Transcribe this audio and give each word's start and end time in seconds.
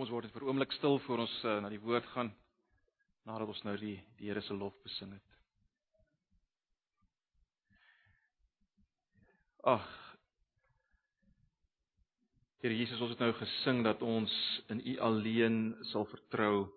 Kom 0.00 0.06
ons 0.06 0.14
word 0.16 0.24
net 0.24 0.32
vir 0.32 0.44
'n 0.46 0.48
oomblik 0.48 0.70
stil 0.72 0.94
voor 1.04 1.20
ons 1.26 1.32
uh, 1.44 1.58
na 1.60 1.68
die 1.68 1.78
woord 1.84 2.06
gaan 2.14 2.30
nadat 3.28 3.50
ons 3.52 3.58
nou 3.66 3.74
die 3.76 3.98
die 4.16 4.30
Here 4.30 4.40
se 4.40 4.54
lof 4.56 4.72
besing 4.80 5.10
het. 5.12 5.34
Ag. 9.60 9.90
Here 12.64 12.78
Jesus, 12.78 13.02
ons 13.04 13.12
het 13.12 13.20
nou 13.20 13.28
gesing 13.42 13.84
dat 13.84 14.00
ons 14.00 14.38
in 14.72 14.80
U 14.80 14.96
alleen 15.10 15.76
sal 15.92 16.08
vertrou. 16.08 16.72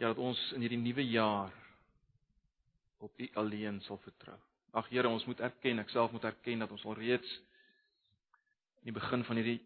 Ja, 0.00 0.08
dat 0.08 0.24
ons 0.24 0.40
in 0.56 0.64
hierdie 0.64 0.80
nuwe 0.80 1.04
jaar 1.04 1.52
op 2.96 3.12
U 3.20 3.30
alleen 3.44 3.84
sal 3.84 4.00
vertrou. 4.08 4.40
Ag 4.72 4.88
Here, 4.88 5.08
ons 5.08 5.28
moet 5.28 5.44
erken, 5.52 5.84
ek 5.84 5.92
self 5.92 6.16
moet 6.16 6.30
erken 6.32 6.64
dat 6.64 6.72
ons 6.72 6.88
al 6.88 6.96
reeds 7.04 7.40
in 8.82 8.90
die 8.90 8.98
begin 8.98 9.22
van 9.24 9.38
hierdie 9.38 9.60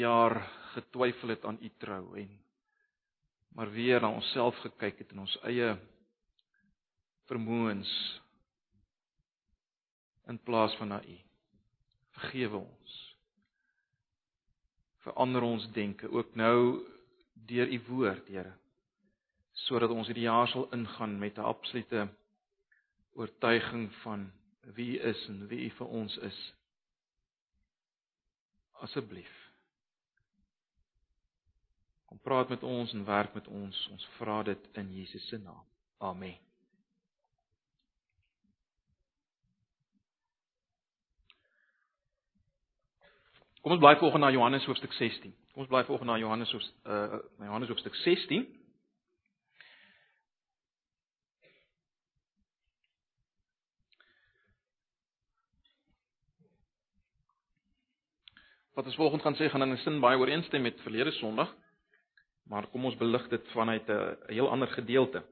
jaar 0.00 0.38
getwyfel 0.72 1.34
het 1.34 1.44
aan 1.44 1.58
u 1.60 1.68
trou 1.78 2.16
en 2.16 2.30
maar 3.52 3.70
weer 3.70 4.00
na 4.00 4.08
onsself 4.08 4.56
gekyk 4.62 5.02
het 5.02 5.12
in 5.12 5.20
ons 5.20 5.34
eie 5.50 5.74
vermoëns 7.28 7.90
in 10.28 10.38
plaas 10.44 10.76
van 10.76 10.88
na 10.88 11.00
u. 11.04 11.16
Vergewe 12.16 12.56
ons. 12.60 12.96
Verander 15.04 15.42
ons 15.42 15.66
denke 15.72 16.08
ook 16.12 16.34
nou 16.36 16.84
deur 17.48 17.68
u 17.68 17.80
woord, 17.88 18.28
Here, 18.28 18.52
sodat 19.66 19.92
ons 19.92 20.08
hierdie 20.08 20.28
jaar 20.28 20.48
sal 20.48 20.68
ingaan 20.72 21.18
met 21.18 21.36
'n 21.36 21.50
absolute 21.52 22.08
oortuiging 23.12 23.92
van 24.04 24.30
wie 24.76 24.96
u 24.96 25.02
is 25.08 25.26
en 25.28 25.46
wie 25.48 25.64
u 25.66 25.70
vir 25.70 25.86
ons 25.86 26.16
is 26.16 26.38
asseblief. 28.80 29.34
Kom 32.08 32.18
praat 32.18 32.48
met 32.48 32.62
ons 32.62 32.92
en 32.92 33.04
werk 33.04 33.34
met 33.34 33.46
ons. 33.46 33.88
Ons 33.92 34.08
vra 34.16 34.42
dit 34.42 34.68
in 34.72 34.92
Jesus 34.96 35.28
se 35.28 35.38
naam. 35.38 35.64
Amen. 35.98 36.36
Kom 43.60 43.72
ons 43.72 43.80
bly 43.82 43.96
volgens 44.00 44.22
na 44.22 44.30
Johannes 44.30 44.64
hoofstuk 44.64 44.92
16. 44.92 45.34
Kom 45.52 45.66
ons 45.66 45.68
bly 45.68 45.84
volgens 45.84 46.08
na 46.08 46.16
Johannes 46.18 46.52
hoofstuk 46.52 46.86
uh 46.86 47.18
Johannes 47.38 47.68
hoofstuk 47.68 47.94
16. 47.94 48.46
Wat 58.78 58.86
ons 58.86 58.96
volgens 58.96 59.22
gaan 59.22 59.34
sê 59.34 59.48
gaan 59.50 59.62
in 59.62 59.72
'n 59.74 59.82
sin 59.82 60.00
baie 60.00 60.18
ooreenstem 60.18 60.62
met 60.62 60.80
verlede 60.80 61.10
Sondag. 61.10 61.50
Maar 62.46 62.66
kom 62.66 62.84
ons 62.84 62.96
belig 62.96 63.28
dit 63.28 63.48
vanuit 63.48 63.88
'n 63.88 64.16
heel 64.26 64.50
ander 64.50 64.68
gedeelte. 64.68 65.22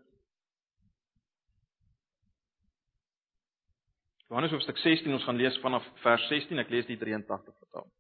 Johannes 4.29 4.51
hoofstuk 4.51 4.79
16, 4.79 5.13
ons 5.13 5.25
gaan 5.25 5.37
lees 5.37 5.59
vanaf 5.59 5.85
vers 5.95 6.29
16. 6.29 6.59
Ek 6.59 6.69
lees 6.69 6.87
die 6.87 6.97
83 6.97 7.55
vertaling. 7.59 7.93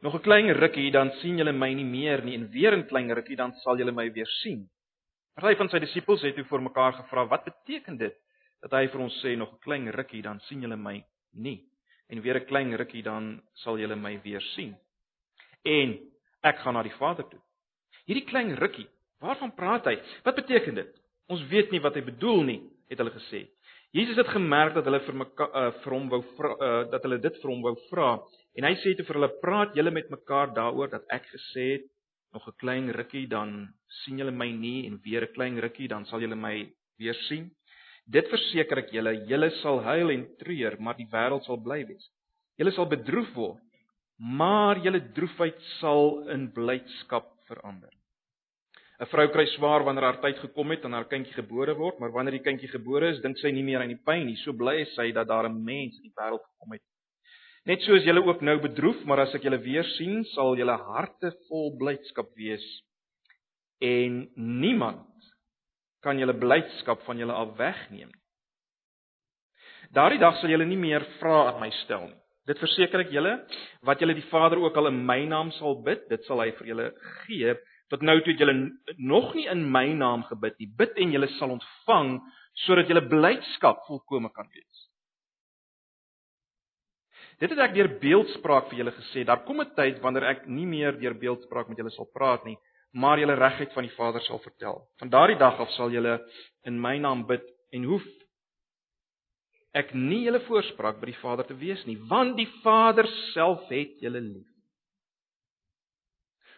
Nog 0.00 0.14
'n 0.14 0.20
klein 0.20 0.50
rukkie 0.50 0.90
dan 0.90 1.10
sien 1.10 1.38
julle 1.38 1.52
my 1.52 1.72
nie 1.72 1.84
meer 1.84 2.24
nie 2.24 2.34
en 2.34 2.50
weer 2.50 2.76
'n 2.76 2.86
klein 2.86 3.10
rukkie 3.10 3.36
dan 3.36 3.52
sal 3.52 3.78
julle 3.78 3.92
my 3.92 4.12
weer 4.12 4.28
sien. 4.42 4.68
Party 5.34 5.56
van 5.56 5.68
sy 5.68 5.78
disippels 5.78 6.22
het 6.22 6.34
toe 6.34 6.44
vir 6.44 6.60
mekaar 6.60 6.92
gevra, 6.92 7.26
"Wat 7.26 7.44
beteken 7.44 7.96
dit 7.96 8.14
dat 8.60 8.72
hy 8.72 8.86
vir 8.86 9.00
ons 9.00 9.24
sê 9.24 9.36
nog 9.36 9.52
'n 9.52 9.58
klein 9.60 9.88
rukkie 9.88 10.22
dan 10.22 10.40
sien 10.40 10.60
julle 10.60 10.76
my 10.76 11.04
nie?" 11.32 11.64
En 12.08 12.20
weer 12.20 12.36
'n 12.40 12.46
klein 12.46 12.76
rukkie 12.76 13.02
dan 13.02 13.42
sal 13.54 13.78
julle 13.78 13.96
my 13.96 14.20
weer 14.22 14.40
sien. 14.54 14.76
En 15.64 15.98
ek 16.42 16.58
gaan 16.58 16.74
na 16.74 16.82
die 16.82 16.98
Vader 16.98 17.28
toe. 17.28 17.40
Hierdie 18.06 18.24
klein 18.24 18.54
rukkie, 18.54 18.88
waarvan 19.20 19.54
praat 19.54 19.84
hy? 19.84 19.96
Wat 20.24 20.34
beteken 20.34 20.74
dit? 20.74 20.92
Ons 21.28 21.42
weet 21.50 21.70
nie 21.70 21.80
wat 21.80 21.94
hy 21.94 22.02
bedoel 22.02 22.42
nie, 22.42 22.62
het 22.88 22.98
hulle 22.98 23.10
gesê. 23.10 23.48
Jesus 23.96 24.16
het 24.16 24.28
gemerk 24.28 24.74
dat 24.74 24.84
hulle 24.84 25.00
vir 25.00 25.16
mekaar 25.16 25.52
uh, 25.56 25.72
vir 25.82 25.94
hom 25.94 26.08
wou 26.12 26.22
vra 26.36 26.50
uh, 26.54 26.90
dat 26.90 27.04
hulle 27.06 27.18
dit 27.22 27.36
vir 27.42 27.50
hom 27.50 27.62
wou 27.64 27.74
vra 27.90 28.08
en 28.58 28.66
hy 28.68 28.74
sê 28.82 28.94
toe 28.96 29.06
vir 29.08 29.18
hulle 29.18 29.36
praat 29.40 29.76
julle 29.78 29.92
met 29.94 30.10
mekaar 30.12 30.52
daaroor 30.56 30.90
dat 30.92 31.06
ek 31.16 31.28
gesê 31.32 31.66
het 31.76 31.86
nog 32.34 32.48
'n 32.48 32.58
klein 32.62 32.90
rukkie 32.92 33.26
dan 33.26 33.68
sien 34.02 34.18
julle 34.18 34.34
my 34.42 34.50
nie 34.50 34.86
en 34.86 35.00
weer 35.04 35.24
'n 35.24 35.32
klein 35.32 35.56
rukkie 35.64 35.88
dan 35.88 36.04
sal 36.06 36.20
julle 36.20 36.36
my 36.36 36.56
weer 36.98 37.14
sien. 37.28 37.50
Dit 38.06 38.28
verseker 38.30 38.84
ek 38.84 38.92
julle, 38.94 39.12
julle 39.26 39.50
sal 39.60 39.80
huil 39.82 40.12
en 40.14 40.24
treur, 40.38 40.76
maar 40.78 40.94
die 40.98 41.08
wêreld 41.10 41.46
sal 41.46 41.58
bly 41.58 41.80
wees. 41.88 42.04
Julle 42.60 42.72
sal 42.72 42.86
bedroef 42.88 43.32
word, 43.34 43.62
maar 44.16 44.78
julle 44.84 45.02
droefheid 45.16 45.58
sal 45.80 46.28
in 46.32 46.46
blydskap 46.54 47.26
verander. 47.50 47.90
'n 48.96 49.10
Vrou 49.12 49.26
kry 49.28 49.44
swaar 49.52 49.84
wanneer 49.84 50.06
haar 50.08 50.20
tyd 50.22 50.38
gekom 50.40 50.70
het 50.72 50.84
en 50.88 50.94
haar 50.96 51.08
kindjie 51.10 51.34
gebore 51.36 51.74
word, 51.76 51.98
maar 52.00 52.14
wanneer 52.14 52.38
die 52.38 52.46
kindjie 52.46 52.70
gebore 52.72 53.10
is, 53.12 53.20
dink 53.20 53.36
sy 53.38 53.50
nie 53.52 53.64
meer 53.66 53.82
aan 53.82 53.92
die 53.92 54.04
pyn 54.08 54.24
nie. 54.24 54.38
So 54.40 54.56
bly 54.56 54.84
sy 54.94 55.10
dat 55.12 55.28
daar 55.28 55.48
'n 55.50 55.64
mens 55.64 55.98
in 55.98 56.08
die 56.08 56.16
wêreld 56.16 56.46
gekom 56.46 56.72
het. 56.72 56.82
Net 57.66 57.82
soos 57.82 58.04
julle 58.06 58.22
ook 58.24 58.40
nou 58.40 58.56
bedroef, 58.62 59.04
maar 59.04 59.20
as 59.20 59.34
ek 59.34 59.42
julle 59.42 59.58
weer 59.58 59.84
sien, 59.98 60.24
sal 60.24 60.56
julle 60.56 60.76
harte 60.78 61.32
vol 61.48 61.76
blydskap 61.76 62.30
wees. 62.36 62.64
En 63.82 64.30
niemand 64.36 65.15
kan 66.06 66.20
julle 66.22 66.36
blydskap 66.38 67.02
van 67.08 67.18
julle 67.18 67.34
af 67.34 67.56
wegneem. 67.58 68.12
Daardie 69.94 70.22
dag 70.22 70.38
sal 70.38 70.50
julle 70.50 70.66
nie 70.66 70.78
meer 70.78 71.04
vra 71.18 71.48
aan 71.50 71.60
my 71.62 71.70
stel 71.82 72.06
nie. 72.06 72.20
Dit 72.46 72.60
verseker 72.62 73.02
ek 73.02 73.10
julle, 73.10 73.32
wat 73.82 74.02
julle 74.02 74.14
die 74.14 74.28
Vader 74.30 74.60
ook 74.62 74.76
al 74.78 74.92
in 74.92 75.00
my 75.06 75.18
naam 75.26 75.50
sal 75.56 75.80
bid, 75.82 76.04
dit 76.10 76.22
sal 76.28 76.44
hy 76.44 76.52
vir 76.60 76.68
julle 76.70 76.86
gee. 77.24 77.54
Tot 77.90 78.02
nou 78.06 78.14
toe 78.20 78.34
het 78.34 78.42
julle 78.42 78.54
nog 78.98 79.32
nie 79.34 79.48
in 79.50 79.64
my 79.70 79.88
naam 79.98 80.22
gebid 80.30 80.54
nie. 80.62 80.68
Bid 80.78 80.94
en 81.02 81.14
julle 81.14 81.28
sal 81.38 81.56
ontvang 81.56 82.16
sodat 82.66 82.90
julle 82.90 83.02
blydskap 83.10 83.82
volkome 83.88 84.30
kan 84.34 84.46
wees. 84.54 84.84
Dit 87.42 87.52
het 87.52 87.60
ek 87.66 87.74
deur 87.76 87.90
beeldspraak 88.00 88.70
vir 88.70 88.80
julle 88.80 88.94
gesê. 88.96 89.26
Daar 89.26 89.44
kom 89.44 89.60
'n 89.60 89.74
tyd 89.76 90.00
wanneer 90.00 90.24
ek 90.30 90.46
nie 90.46 90.66
meer 90.66 90.92
deur 90.92 91.14
beeldspraak 91.14 91.68
met 91.68 91.78
julle 91.78 91.90
sal 91.90 92.08
praat 92.14 92.44
nie, 92.44 92.56
maar 92.96 93.20
julle 93.20 93.36
regheid 93.36 93.72
van 93.76 93.84
die 93.84 93.92
Vader 93.92 94.22
sal 94.24 94.40
vertel. 94.40 94.80
Van 95.00 95.12
daardie 95.12 95.36
dag 95.36 95.58
af 95.60 95.70
sal 95.76 95.92
julle 95.92 96.16
in 96.64 96.80
my 96.80 96.96
naam 96.98 97.26
bid 97.28 97.44
en 97.76 97.84
hoef 97.84 98.06
ek 99.76 99.92
nie 99.92 100.22
julle 100.24 100.40
voorspraak 100.46 100.96
by 101.02 101.10
die 101.10 101.18
Vader 101.20 101.44
te 101.44 101.56
wees 101.60 101.82
nie, 101.84 101.98
want 102.08 102.38
die 102.38 102.48
Vader 102.62 103.04
self 103.34 103.66
het 103.68 103.98
julle 104.00 104.22
lief. 104.24 104.48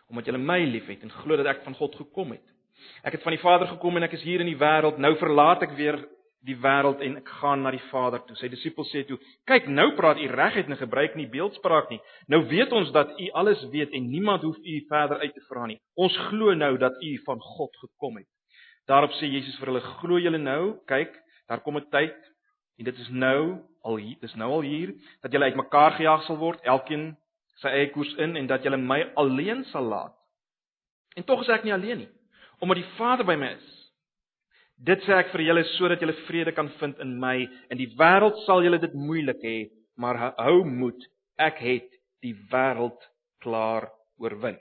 Omdat 0.08 0.30
julle 0.30 0.40
my 0.40 0.60
liefhet 0.70 1.02
en 1.02 1.12
glo 1.24 1.36
dat 1.40 1.50
ek 1.50 1.64
van 1.66 1.74
God 1.74 1.98
gekom 1.98 2.36
het. 2.36 2.44
Ek 3.02 3.16
het 3.16 3.24
van 3.26 3.34
die 3.34 3.42
Vader 3.42 3.66
gekom 3.74 3.98
en 3.98 4.06
ek 4.06 4.14
is 4.20 4.22
hier 4.22 4.40
in 4.40 4.48
die 4.52 4.60
wêreld. 4.60 5.00
Nou 5.02 5.16
verlaat 5.18 5.66
ek 5.66 5.74
weer 5.74 5.98
die 6.46 6.56
wêreld 6.62 7.00
en 7.02 7.16
ek 7.18 7.28
gaan 7.40 7.62
na 7.62 7.72
die 7.74 7.82
Vader 7.90 8.22
toe. 8.26 8.36
Sy 8.38 8.48
disippels 8.48 8.90
sê 8.94 9.04
toe: 9.06 9.18
"Kyk, 9.46 9.66
nou 9.68 9.90
praat 9.96 10.20
u 10.22 10.26
reguit 10.30 10.68
en 10.70 10.76
gebruik 10.76 11.16
nie 11.16 11.26
beeldspraak 11.26 11.90
nie. 11.90 12.00
Nou 12.28 12.46
weet 12.48 12.72
ons 12.72 12.92
dat 12.92 13.20
u 13.20 13.30
alles 13.30 13.64
weet 13.72 13.92
en 13.92 14.10
niemand 14.10 14.42
hoef 14.42 14.56
u 14.56 14.84
verder 14.88 15.18
uit 15.18 15.34
te 15.34 15.44
vra 15.48 15.66
nie. 15.66 15.80
Ons 15.96 16.16
glo 16.28 16.54
nou 16.54 16.76
dat 16.78 17.02
u 17.02 17.18
van 17.24 17.40
God 17.40 17.76
gekom 17.76 18.16
het." 18.16 18.26
Daarop 18.86 19.10
sê 19.12 19.26
Jesus 19.26 19.58
vir 19.58 19.66
hulle: 19.66 19.80
"Glo 19.80 20.18
julle 20.18 20.38
nou? 20.38 20.78
Kyk, 20.86 21.14
daar 21.48 21.60
kom 21.60 21.76
'n 21.76 21.90
tyd 21.90 22.16
en 22.78 22.84
dit 22.84 22.98
is 22.98 23.08
nou 23.08 23.58
al 23.82 23.96
hier, 23.96 24.16
dis 24.20 24.34
nou 24.34 24.50
al 24.52 24.60
hier 24.60 24.94
dat 25.22 25.32
julle 25.32 25.44
uitmekaar 25.44 25.92
gejaag 25.92 26.22
sal 26.22 26.36
word, 26.36 26.60
elkeen 26.62 27.16
sy 27.62 27.68
eie 27.68 27.90
koers 27.90 28.14
in 28.22 28.36
en 28.36 28.46
dat 28.46 28.62
julle 28.62 28.76
my 28.76 29.02
alleen 29.14 29.64
sal 29.64 29.82
laat. 29.82 30.14
En 31.16 31.24
tog 31.24 31.40
is 31.42 31.48
ek 31.48 31.64
nie 31.64 31.74
alleen 31.74 31.98
nie, 31.98 32.10
omdat 32.60 32.76
die 32.76 32.90
Vader 32.96 33.26
by 33.26 33.34
my 33.34 33.52
is. 33.56 33.77
Dit 34.78 35.02
sê 35.02 35.16
ek 35.18 35.32
vir 35.34 35.42
julle 35.48 35.64
sodat 35.74 36.02
julle 36.02 36.14
vrede 36.28 36.54
kan 36.54 36.68
vind 36.78 37.00
in 37.02 37.16
my. 37.18 37.36
In 37.70 37.80
die 37.80 37.90
wêreld 37.98 38.38
sal 38.44 38.62
julle 38.62 38.78
dit 38.78 38.94
moeilik 38.94 39.42
hê, 39.42 39.58
maar 39.98 40.36
hou 40.38 40.62
moed. 40.64 41.02
Ek 41.38 41.58
het 41.62 41.90
die 42.22 42.34
wêreld 42.52 42.98
klaar 43.42 43.88
oorwin. 44.22 44.58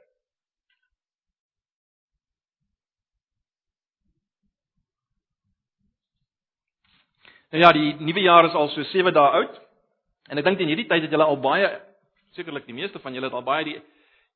Nou 7.54 7.62
ja, 7.62 7.72
die 7.72 7.94
nuwe 8.04 8.26
jaar 8.26 8.50
is 8.50 8.56
al 8.58 8.68
so 8.74 8.84
7 8.92 9.14
dae 9.16 9.36
oud. 9.40 9.60
En 10.28 10.42
ek 10.42 10.48
dink 10.50 10.64
in 10.66 10.74
hierdie 10.74 10.88
tyd 10.90 11.06
het 11.06 11.14
julle 11.14 11.28
al 11.30 11.40
baie 11.40 11.70
sekerlik 12.36 12.66
die 12.68 12.76
meeste 12.76 13.00
van 13.00 13.16
julle 13.16 13.30
het 13.30 13.38
al 13.38 13.46
baie 13.46 13.64
die 13.66 13.78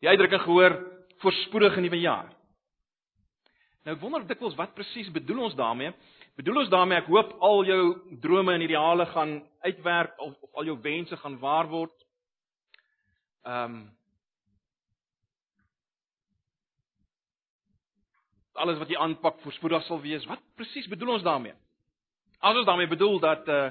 die 0.01 0.09
uitdrukking 0.09 0.41
gehoor 0.41 0.77
voorspoedige 1.21 1.81
nuwe 1.83 1.99
jaar. 2.01 2.29
Nou 3.85 3.95
ek 3.95 4.01
wonder 4.03 4.25
dikwels 4.29 4.57
wat 4.59 4.75
presies 4.77 5.09
bedoel 5.13 5.47
ons 5.47 5.55
daarmee? 5.57 5.93
Bedoel 6.37 6.63
ons 6.63 6.69
daarmee 6.69 7.01
ek 7.01 7.09
hoop 7.09 7.33
al 7.43 7.63
jou 7.65 7.81
drome 8.21 8.53
en 8.53 8.61
ideale 8.61 9.07
gaan 9.09 9.39
uitwerk 9.65 10.19
of, 10.21 10.35
of 10.41 10.61
al 10.61 10.69
jou 10.69 10.77
wense 10.81 11.17
gaan 11.17 11.39
waar 11.41 11.69
word? 11.71 11.95
Ehm 13.47 13.81
um, 13.81 13.81
alles 18.61 18.77
wat 18.77 18.91
jy 18.91 18.97
aanpak 18.99 19.39
voorspoedig 19.41 19.81
sal 19.87 20.01
wees. 20.03 20.25
Wat 20.29 20.41
presies 20.59 20.85
bedoel 20.91 21.15
ons 21.15 21.23
daarmee? 21.25 21.55
As 22.45 22.57
ons 22.59 22.67
daarmee 22.67 22.91
bedoel 22.91 23.19
dat 23.23 23.47
uh 23.49 23.69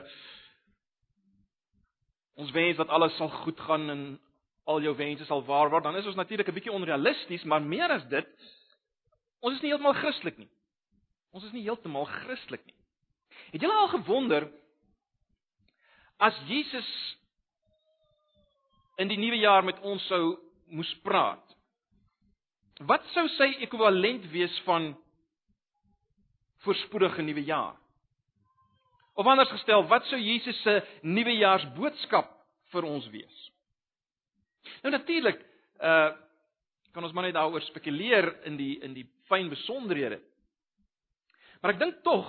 ons 2.41 2.51
wens 2.57 2.79
dat 2.81 2.89
alles 2.89 3.13
sal 3.21 3.29
goed 3.29 3.59
gaan 3.61 3.91
en 3.93 4.03
al 4.65 4.81
jou 4.81 4.95
wense 4.97 5.25
sal 5.29 5.43
waar 5.45 5.69
word, 5.71 5.85
dan 5.85 5.97
is 5.97 6.07
ons 6.07 6.17
natuurlik 6.17 6.49
'n 6.49 6.57
bietjie 6.57 6.73
onrealisties, 6.73 7.45
maar 7.45 7.63
meer 7.63 7.91
as 7.91 8.07
dit, 8.09 8.33
ons 9.41 9.57
is 9.57 9.63
nie 9.65 9.73
heeltemal 9.73 9.97
Christelik 9.99 10.39
nie. 10.41 10.51
Ons 11.37 11.47
is 11.49 11.55
nie 11.55 11.65
heeltemal 11.65 12.09
Christelik 12.11 12.65
nie. 12.67 12.77
Het 13.53 13.65
julle 13.65 13.79
al 13.83 13.93
gewonder 13.95 14.49
as 16.21 16.37
Jesus 16.49 16.89
in 19.01 19.09
die 19.09 19.19
nuwe 19.19 19.39
jaar 19.41 19.65
met 19.65 19.81
ons 19.87 20.05
sou 20.11 20.37
moes 20.71 20.91
praat? 21.05 21.45
Wat 22.89 23.05
sou 23.15 23.27
sy 23.37 23.53
ekwivalent 23.65 24.27
wees 24.33 24.55
van 24.67 24.93
voorspoedige 26.65 27.25
nuwe 27.25 27.45
jaar? 27.49 27.77
Of 29.21 29.27
anders 29.27 29.51
gestel, 29.53 29.85
wat 29.89 30.07
sou 30.09 30.17
Jesus 30.21 30.57
se 30.65 30.79
nuwejaarsboodskap 31.05 32.31
vir 32.73 32.87
ons 32.89 33.09
wees? 33.13 33.47
Nou 34.85 34.93
natuurlik, 34.97 35.41
uh 35.81 36.11
kan 36.91 37.05
ons 37.07 37.13
maar 37.15 37.29
net 37.29 37.37
daaroor 37.37 37.63
spekuleer 37.63 38.27
in 38.51 38.57
die 38.59 38.73
in 38.83 38.97
die 38.97 39.05
fyn 39.31 39.51
besonderhede. 39.53 40.21
Maar 41.61 41.75
ek 41.75 41.81
dink 41.81 42.03
tog 42.05 42.29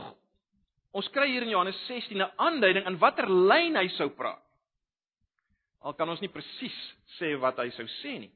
ons 0.95 1.07
kry 1.15 1.27
hier 1.31 1.45
in 1.45 1.53
Johannes 1.53 1.80
16 1.88 2.21
'n 2.21 2.31
aanduiding 2.38 2.88
in 2.88 3.00
watter 3.00 3.27
lyn 3.30 3.75
hy 3.75 3.88
sou 3.98 4.09
praat. 4.09 4.44
Al 5.81 5.94
kan 5.98 6.09
ons 6.09 6.21
nie 6.21 6.30
presies 6.30 6.77
sê 7.18 7.33
wat 7.39 7.57
hy 7.57 7.69
sou 7.71 7.86
sê 8.01 8.19
nie. 8.19 8.31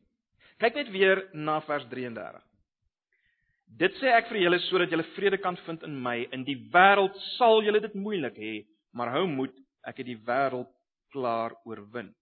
Kyk 0.59 0.75
net 0.75 0.91
weer 0.91 1.29
na 1.33 1.59
vers 1.59 1.85
33. 1.91 2.41
Dit 3.67 3.93
sê 3.99 4.13
ek 4.15 4.29
vir 4.29 4.45
julle 4.45 4.59
sodat 4.69 4.91
julle 4.93 5.05
vrede 5.15 5.37
kan 5.37 5.57
vind 5.65 5.83
in 5.83 6.01
my. 6.01 6.27
In 6.31 6.45
die 6.47 6.57
wêreld 6.71 7.15
sal 7.37 7.61
julle 7.65 7.81
dit 7.83 7.95
moeilik 7.95 8.37
hê, 8.39 8.65
maar 8.93 9.11
hou 9.11 9.25
moed, 9.27 9.53
ek 9.83 9.97
het 9.97 10.05
die 10.05 10.21
wêreld 10.27 10.71
klaar 11.11 11.53
oorwin. 11.65 12.13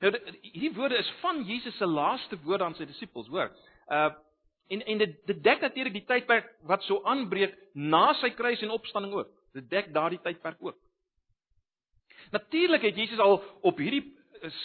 Nou 0.00 0.12
hierdie 0.42 0.72
woorde 0.76 0.98
is 1.00 1.10
van 1.22 1.42
Jesus 1.48 1.76
se 1.76 1.86
laaste 1.86 2.38
woorde 2.44 2.64
aan 2.64 2.76
sy 2.78 2.86
disippels, 2.88 3.28
hoor. 3.32 3.52
Uh 3.88 4.12
en 4.66 4.80
en 4.82 4.98
dit 4.98 5.12
dit 5.26 5.42
dek 5.44 5.60
natuurlik 5.62 5.94
die 5.94 6.06
tydperk 6.08 6.48
wat 6.66 6.82
so 6.82 6.98
aanbreek 7.06 7.52
na 7.74 8.08
sy 8.18 8.32
kruis 8.34 8.62
en 8.66 8.74
opstanding 8.74 9.12
ook. 9.14 9.28
Dit 9.54 9.68
dek 9.70 9.92
daardie 9.94 10.18
tydperk 10.24 10.58
ook. 10.58 10.74
Natuurlik 12.34 12.82
het 12.82 12.96
Jesus 12.98 13.22
al 13.22 13.38
op 13.62 13.78
hierdie 13.78 14.02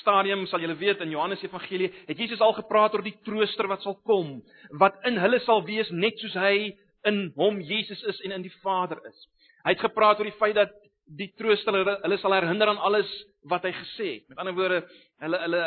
stadium 0.01 0.47
sal 0.49 0.63
julle 0.63 0.75
weet 0.79 1.03
in 1.05 1.13
Johannes 1.13 1.43
Evangelie 1.45 1.91
het 2.07 2.17
Jesus 2.17 2.41
al 2.41 2.53
gepraat 2.57 2.95
oor 2.95 3.03
die 3.05 3.17
trooster 3.25 3.69
wat 3.69 3.83
sal 3.85 3.99
kom, 4.07 4.39
wat 4.81 4.97
in 5.07 5.19
hulle 5.21 5.39
sal 5.45 5.63
wees 5.67 5.89
net 5.93 6.17
soos 6.19 6.33
hy 6.33 6.73
in 7.07 7.21
hom 7.37 7.61
Jesus 7.61 8.01
is 8.09 8.21
en 8.25 8.35
in 8.37 8.45
die 8.45 8.53
Vader 8.61 8.99
is. 9.09 9.27
Hy 9.65 9.75
het 9.75 9.85
gepraat 9.85 10.19
oor 10.19 10.29
die 10.29 10.39
feit 10.39 10.57
dat 10.57 10.73
die 11.17 11.29
trooster 11.37 11.75
hulle, 11.75 11.97
hulle 12.03 12.17
sal 12.21 12.35
herinner 12.35 12.71
aan 12.71 12.81
alles 12.87 13.09
wat 13.51 13.65
hy 13.67 13.71
gesê 13.75 14.07
het. 14.15 14.27
Met 14.29 14.41
ander 14.41 14.55
woorde, 14.55 14.81
hulle 15.23 15.41
hulle 15.45 15.63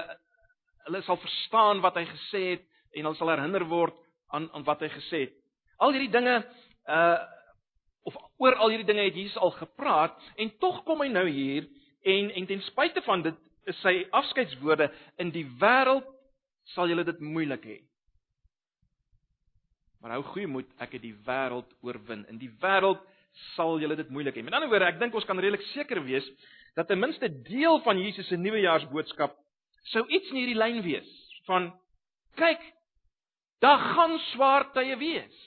hulle 0.85 1.01
sal 1.07 1.17
verstaan 1.17 1.81
wat 1.85 1.97
hy 1.97 2.05
gesê 2.09 2.43
het 2.55 2.65
en 2.95 3.07
hulle 3.07 3.19
sal 3.19 3.33
herinner 3.33 3.65
word 3.69 3.97
aan 4.37 4.51
aan 4.53 4.67
wat 4.67 4.85
hy 4.85 4.91
gesê 4.93 5.25
het. 5.27 5.39
Al 5.81 5.97
hierdie 5.97 6.13
dinge 6.13 6.43
uh 6.89 7.23
of 8.05 8.17
oor 8.37 8.53
al 8.61 8.69
hierdie 8.69 8.85
dinge 8.85 9.07
het 9.07 9.17
Jesus 9.17 9.39
al 9.41 9.55
gepraat 9.57 10.19
en 10.37 10.51
tog 10.61 10.83
kom 10.85 11.01
hy 11.01 11.09
nou 11.09 11.25
hier 11.25 11.65
en 12.05 12.29
en 12.37 12.47
ten 12.47 12.61
spyte 12.67 13.01
van 13.07 13.23
dit 13.25 13.39
is 13.73 13.79
sy 13.81 13.95
afskeidswoorde 14.13 14.91
in 15.25 15.31
die 15.33 15.47
wêreld 15.61 16.05
sal 16.75 16.89
julle 16.89 17.05
dit 17.09 17.21
moeilik 17.25 17.65
hê. 17.65 17.79
Maar 20.05 20.19
hou 20.19 20.25
goeie 20.35 20.49
moed, 20.53 20.69
ek 20.85 20.99
het 20.99 21.03
die 21.05 21.17
wêreld 21.25 21.71
oorwin. 21.81 22.27
In 22.29 22.37
die 22.37 22.51
wêreld 22.61 23.01
sal 23.55 23.81
julle 23.83 23.97
dit 23.99 24.11
moeilik 24.15 24.37
hê. 24.37 24.45
Met 24.47 24.57
ander 24.57 24.71
woorde, 24.71 24.89
ek 24.89 25.01
dink 25.01 25.15
ons 25.15 25.27
kan 25.29 25.39
redelik 25.39 25.65
seker 25.73 26.03
wees 26.07 26.27
dat 26.75 26.89
ten 26.91 27.01
minste 27.01 27.29
deel 27.47 27.81
van 27.87 27.99
Jesus 28.01 28.29
se 28.31 28.39
nuwejaarsboodskap 28.39 29.37
sou 29.93 30.05
iets 30.09 30.31
in 30.33 30.41
hierdie 30.41 30.59
lyn 30.59 30.81
wees 30.85 31.11
van 31.49 31.69
kyk, 32.41 32.63
daar 33.63 33.83
gaan 33.95 34.17
swaar 34.33 34.69
tye 34.75 34.97
wees. 34.99 35.41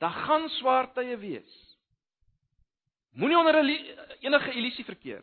Daar 0.00 0.14
gaan 0.26 0.48
swaar 0.58 0.88
tye 0.96 1.18
wees. 1.20 1.58
Moenie 3.20 3.38
onder 3.38 3.58
enige 4.22 4.52
illusie 4.54 4.86
verkeer 4.86 5.22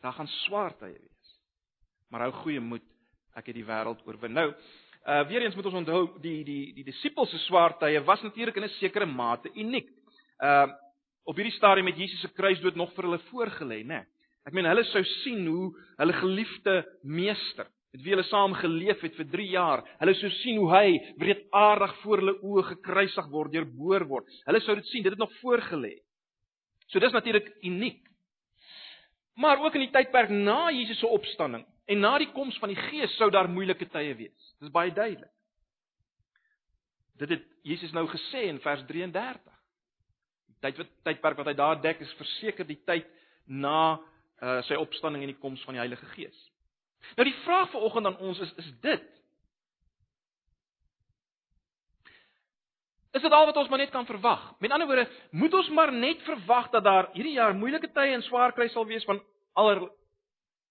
Daar 0.00 0.12
gaan 0.16 0.28
swaar 0.28 0.76
tye 0.76 0.96
wees. 0.96 1.32
Maar 2.08 2.26
hou 2.26 2.32
goeie 2.42 2.60
moed, 2.60 2.84
ek 3.36 3.50
het 3.50 3.58
die 3.58 3.66
wêreld 3.68 4.00
oorwin. 4.08 4.32
Nou, 4.32 4.48
uh 5.08 5.26
weer 5.28 5.42
eens 5.42 5.54
moet 5.54 5.66
ons 5.66 5.80
onthou 5.80 6.20
die 6.20 6.44
die 6.44 6.74
die 6.74 6.84
disippels 6.84 7.30
se 7.30 7.38
swaar 7.46 7.78
tye 7.78 8.02
was 8.04 8.22
natuurlik 8.22 8.56
in 8.56 8.64
'n 8.64 8.78
sekere 8.80 9.06
mate 9.06 9.50
uniek. 9.54 9.88
Uh 10.42 10.68
op 11.24 11.36
hierdie 11.36 11.56
stadium 11.56 11.86
het 11.86 11.96
Jesus 11.96 12.20
se 12.20 12.32
kruisdood 12.32 12.74
nog 12.74 12.92
vir 12.94 13.04
hulle 13.04 13.18
voorgelê, 13.30 13.82
né? 13.82 13.86
Nee. 13.86 14.04
Ek 14.46 14.52
meen 14.52 14.64
hulle 14.64 14.84
sou 14.84 15.02
sien 15.04 15.46
hoe 15.46 15.70
hulle 15.96 16.12
geliefde 16.12 16.84
meester 17.02 17.66
met 17.92 18.02
wie 18.02 18.12
hulle 18.14 18.26
saam 18.28 18.54
geleef 18.54 19.00
het 19.00 19.16
vir 19.18 19.26
3 19.32 19.48
jaar, 19.50 19.82
hulle 19.98 20.14
sou 20.14 20.30
sien 20.30 20.58
hoe 20.62 20.70
hy 20.70 20.98
wreedaardig 21.18 21.96
voor 22.02 22.22
hulle 22.22 22.36
oë 22.42 22.62
gekruisig 22.68 23.30
word, 23.32 23.52
deurboor 23.52 24.06
word. 24.06 24.28
Hulle 24.46 24.60
sou 24.60 24.76
dit 24.78 24.86
sien, 24.86 25.02
dit 25.02 25.12
het 25.12 25.18
nog 25.18 25.32
voorgelê. 25.40 25.96
So 26.86 27.02
dis 27.02 27.12
natuurlik 27.12 27.50
uniek. 27.62 28.06
Maar 29.36 29.58
ook 29.64 29.74
in 29.74 29.86
die 29.88 29.90
tydperk 29.90 30.30
na 30.30 30.70
Jesus 30.70 30.98
se 30.98 31.06
opstanding 31.06 31.66
en 31.90 32.02
na 32.02 32.12
die 32.22 32.30
koms 32.34 32.58
van 32.62 32.70
die 32.72 32.78
Gees 32.78 33.16
sou 33.18 33.30
daar 33.34 33.48
moeilike 33.50 33.88
tye 33.90 34.14
wees. 34.18 34.50
Dit 34.58 34.68
is 34.68 34.74
baie 34.74 34.92
duidelik. 34.94 35.32
Dit 37.20 37.34
het 37.34 37.46
Jesus 37.66 37.92
nou 37.92 38.06
gesê 38.08 38.46
in 38.48 38.60
vers 38.64 38.84
33. 38.88 39.56
Die 40.48 40.60
tyd 40.64 40.78
wat 40.80 40.92
tydperk 41.08 41.40
wat 41.40 41.50
hy 41.50 41.56
daar 41.58 41.80
dek 41.82 42.00
is 42.04 42.12
verseker 42.20 42.68
die 42.68 42.78
tyd 42.88 43.08
na 43.44 43.98
uh, 43.98 44.60
sy 44.68 44.78
opstanding 44.78 45.26
en 45.26 45.32
die 45.34 45.40
koms 45.42 45.62
van 45.66 45.76
die 45.76 45.82
Heilige 45.82 46.06
Gees. 46.14 46.36
Nou 47.16 47.26
die 47.26 47.36
vraag 47.44 47.72
vanoggend 47.72 48.10
aan 48.12 48.20
ons 48.30 48.44
is 48.46 48.52
is 48.62 48.70
dit 48.84 49.08
Is 53.10 53.24
dit 53.24 53.32
al 53.34 53.48
wat 53.48 53.56
ons 53.58 53.68
maar 53.68 53.80
net 53.82 53.90
kan 53.90 54.06
verwag? 54.06 54.42
Met 54.62 54.70
ander 54.70 54.86
woorde, 54.86 55.08
moet 55.34 55.54
ons 55.58 55.68
maar 55.74 55.90
net 55.92 56.20
verwag 56.22 56.68
dat 56.70 56.84
daar 56.86 57.08
hierdie 57.16 57.34
jaar 57.34 57.56
moeilike 57.58 57.90
tye 57.90 58.14
en 58.14 58.22
swaar 58.22 58.54
kry 58.54 58.68
sal 58.70 58.86
wees 58.86 59.04
van 59.08 59.18
aller 59.58 59.82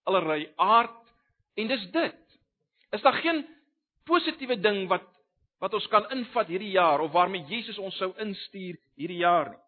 allerlei 0.07 0.45
aard 0.55 1.08
en 1.55 1.67
dis 1.67 1.91
dit. 1.91 2.39
Is 2.91 3.01
daar 3.01 3.13
geen 3.21 3.45
positiewe 4.03 4.59
ding 4.59 4.87
wat 4.87 5.07
wat 5.59 5.73
ons 5.73 5.87
kan 5.91 6.05
invat 6.15 6.47
hierdie 6.47 6.71
jaar 6.71 7.01
of 7.03 7.11
waarmee 7.11 7.43
Jesus 7.49 7.77
ons 7.77 7.97
sou 7.99 8.13
instuur 8.17 8.77
hierdie 8.95 9.19
jaar 9.19 9.49
nie? 9.49 9.59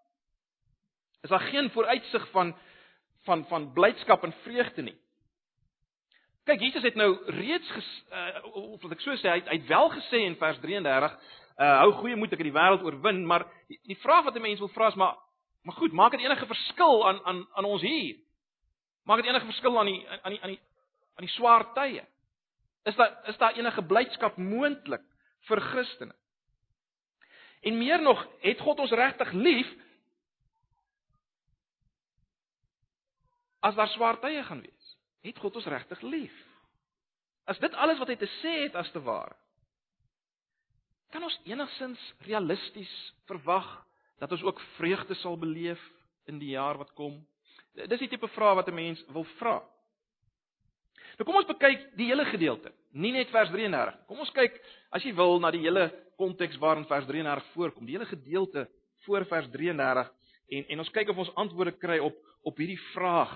Is 1.22 1.30
daar 1.30 1.40
geen 1.52 1.70
vooruitsig 1.70 2.30
van 2.32 2.56
van 3.26 3.46
van 3.46 3.74
blydskap 3.74 4.24
en 4.24 4.34
vreugde 4.44 4.82
nie? 4.82 4.98
Kyk, 6.44 6.60
Jesus 6.60 6.84
het 6.84 6.96
nou 6.96 7.12
reeds 7.26 7.70
ges, 7.72 7.90
uh, 8.10 8.56
of 8.56 8.82
wat 8.82 8.96
ek 8.96 9.04
so 9.04 9.14
sê, 9.20 9.30
hy 9.30 9.42
het, 9.44 9.50
hy 9.52 9.60
het 9.60 9.68
wel 9.70 9.92
gesê 9.94 10.24
in 10.26 10.38
vers 10.40 10.58
33 10.64 11.20
uh 11.62 11.76
hou 11.84 11.92
goeie 12.00 12.16
moed 12.18 12.32
ek 12.34 12.40
het 12.42 12.48
die 12.48 12.56
wêreld 12.56 12.82
oorwin, 12.88 13.22
maar 13.28 13.46
die, 13.70 13.78
die 13.92 14.00
vraag 14.02 14.26
wat 14.26 14.36
'n 14.36 14.42
mens 14.42 14.64
wil 14.64 14.72
vra 14.74 14.88
is 14.88 14.98
maar 14.98 15.20
maar 15.62 15.76
goed, 15.76 15.92
maak 15.94 16.12
dit 16.12 16.24
enige 16.26 16.46
verskil 16.46 17.08
aan 17.08 17.20
aan 17.26 17.48
aan 17.54 17.66
ons 17.66 17.82
hier? 17.82 18.18
Maak 19.06 19.22
dit 19.22 19.30
enige 19.30 19.46
verskil 19.46 19.80
aan 19.80 19.86
die 19.86 20.08
aan 20.10 20.32
die 20.32 20.42
aan 20.42 20.50
die 20.56 20.60
aan 21.22 21.28
die 21.28 21.36
swaar 21.36 21.68
tye? 21.78 22.02
Is 22.90 22.98
daar 22.98 23.14
is 23.30 23.38
daar 23.38 23.58
enige 23.58 23.84
blydskap 23.86 24.40
moontlik 24.42 25.04
vir 25.50 25.62
Christene? 25.70 26.16
En 27.62 27.78
meer 27.78 28.02
nog, 28.02 28.26
het 28.42 28.60
God 28.60 28.80
ons 28.82 28.92
regtig 28.92 29.32
lief? 29.38 29.70
As 33.62 33.78
daar 33.78 33.92
swaar 33.94 34.18
tye 34.20 34.42
gaan 34.44 34.64
wees, 34.66 34.96
het 35.22 35.38
God 35.38 35.62
ons 35.62 35.70
regtig 35.70 36.02
lief? 36.02 36.34
As 37.46 37.62
dit 37.62 37.74
alles 37.78 38.02
wat 38.02 38.10
hy 38.10 38.18
te 38.18 38.30
sê 38.42 38.56
het 38.64 38.76
as 38.76 38.90
te 38.92 39.02
ware, 39.06 39.38
Kan 41.12 41.26
ons 41.28 41.40
enigsins 41.44 42.02
realisties 42.24 42.92
verwag 43.28 43.68
dat 44.22 44.32
ons 44.32 44.44
ook 44.48 44.62
vreugde 44.78 45.16
sal 45.20 45.36
beleef 45.38 45.82
in 46.32 46.40
die 46.40 46.54
jaar 46.54 46.80
wat 46.80 46.94
kom? 46.96 47.18
Dis 47.76 48.00
die 48.00 48.10
tipe 48.12 48.30
vraag 48.32 48.62
wat 48.62 48.70
'n 48.72 48.76
mens 48.76 49.04
wil 49.12 49.26
vra. 49.36 49.60
Nou 51.18 51.28
kom 51.28 51.40
ons 51.42 51.50
bekyk 51.50 51.90
die 52.00 52.08
hele 52.12 52.26
gedeelte, 52.30 52.72
nie 52.94 53.12
net 53.16 53.32
vers 53.34 53.52
33. 53.52 53.98
Kom 54.10 54.22
ons 54.24 54.34
kyk 54.36 54.58
as 54.96 55.04
jy 55.06 55.14
wil 55.18 55.40
na 55.44 55.52
die 55.54 55.64
hele 55.64 55.90
konteks 56.20 56.60
waarin 56.62 56.88
vers 56.90 57.08
33 57.10 57.52
voorkom, 57.56 57.88
die 57.88 57.98
hele 57.98 58.10
gedeelte 58.10 58.68
voor 59.06 59.26
vers 59.30 59.50
33 59.52 60.12
en 60.52 60.70
en 60.76 60.84
ons 60.84 60.94
kyk 60.94 61.10
of 61.12 61.22
ons 61.24 61.34
antwoorde 61.44 61.76
kry 61.80 62.00
op 62.04 62.18
op 62.48 62.58
hierdie 62.58 62.80
vraag 62.92 63.34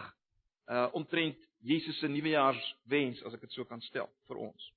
uh 0.72 0.88
omtrent 0.98 1.41
Jesus 1.65 1.98
se 2.00 2.08
nuwejaarswens 2.10 3.22
as 3.25 3.34
ek 3.38 3.46
dit 3.46 3.53
so 3.53 3.65
kan 3.65 3.82
stel 3.86 4.10
vir 4.29 4.41
ons 4.50 4.72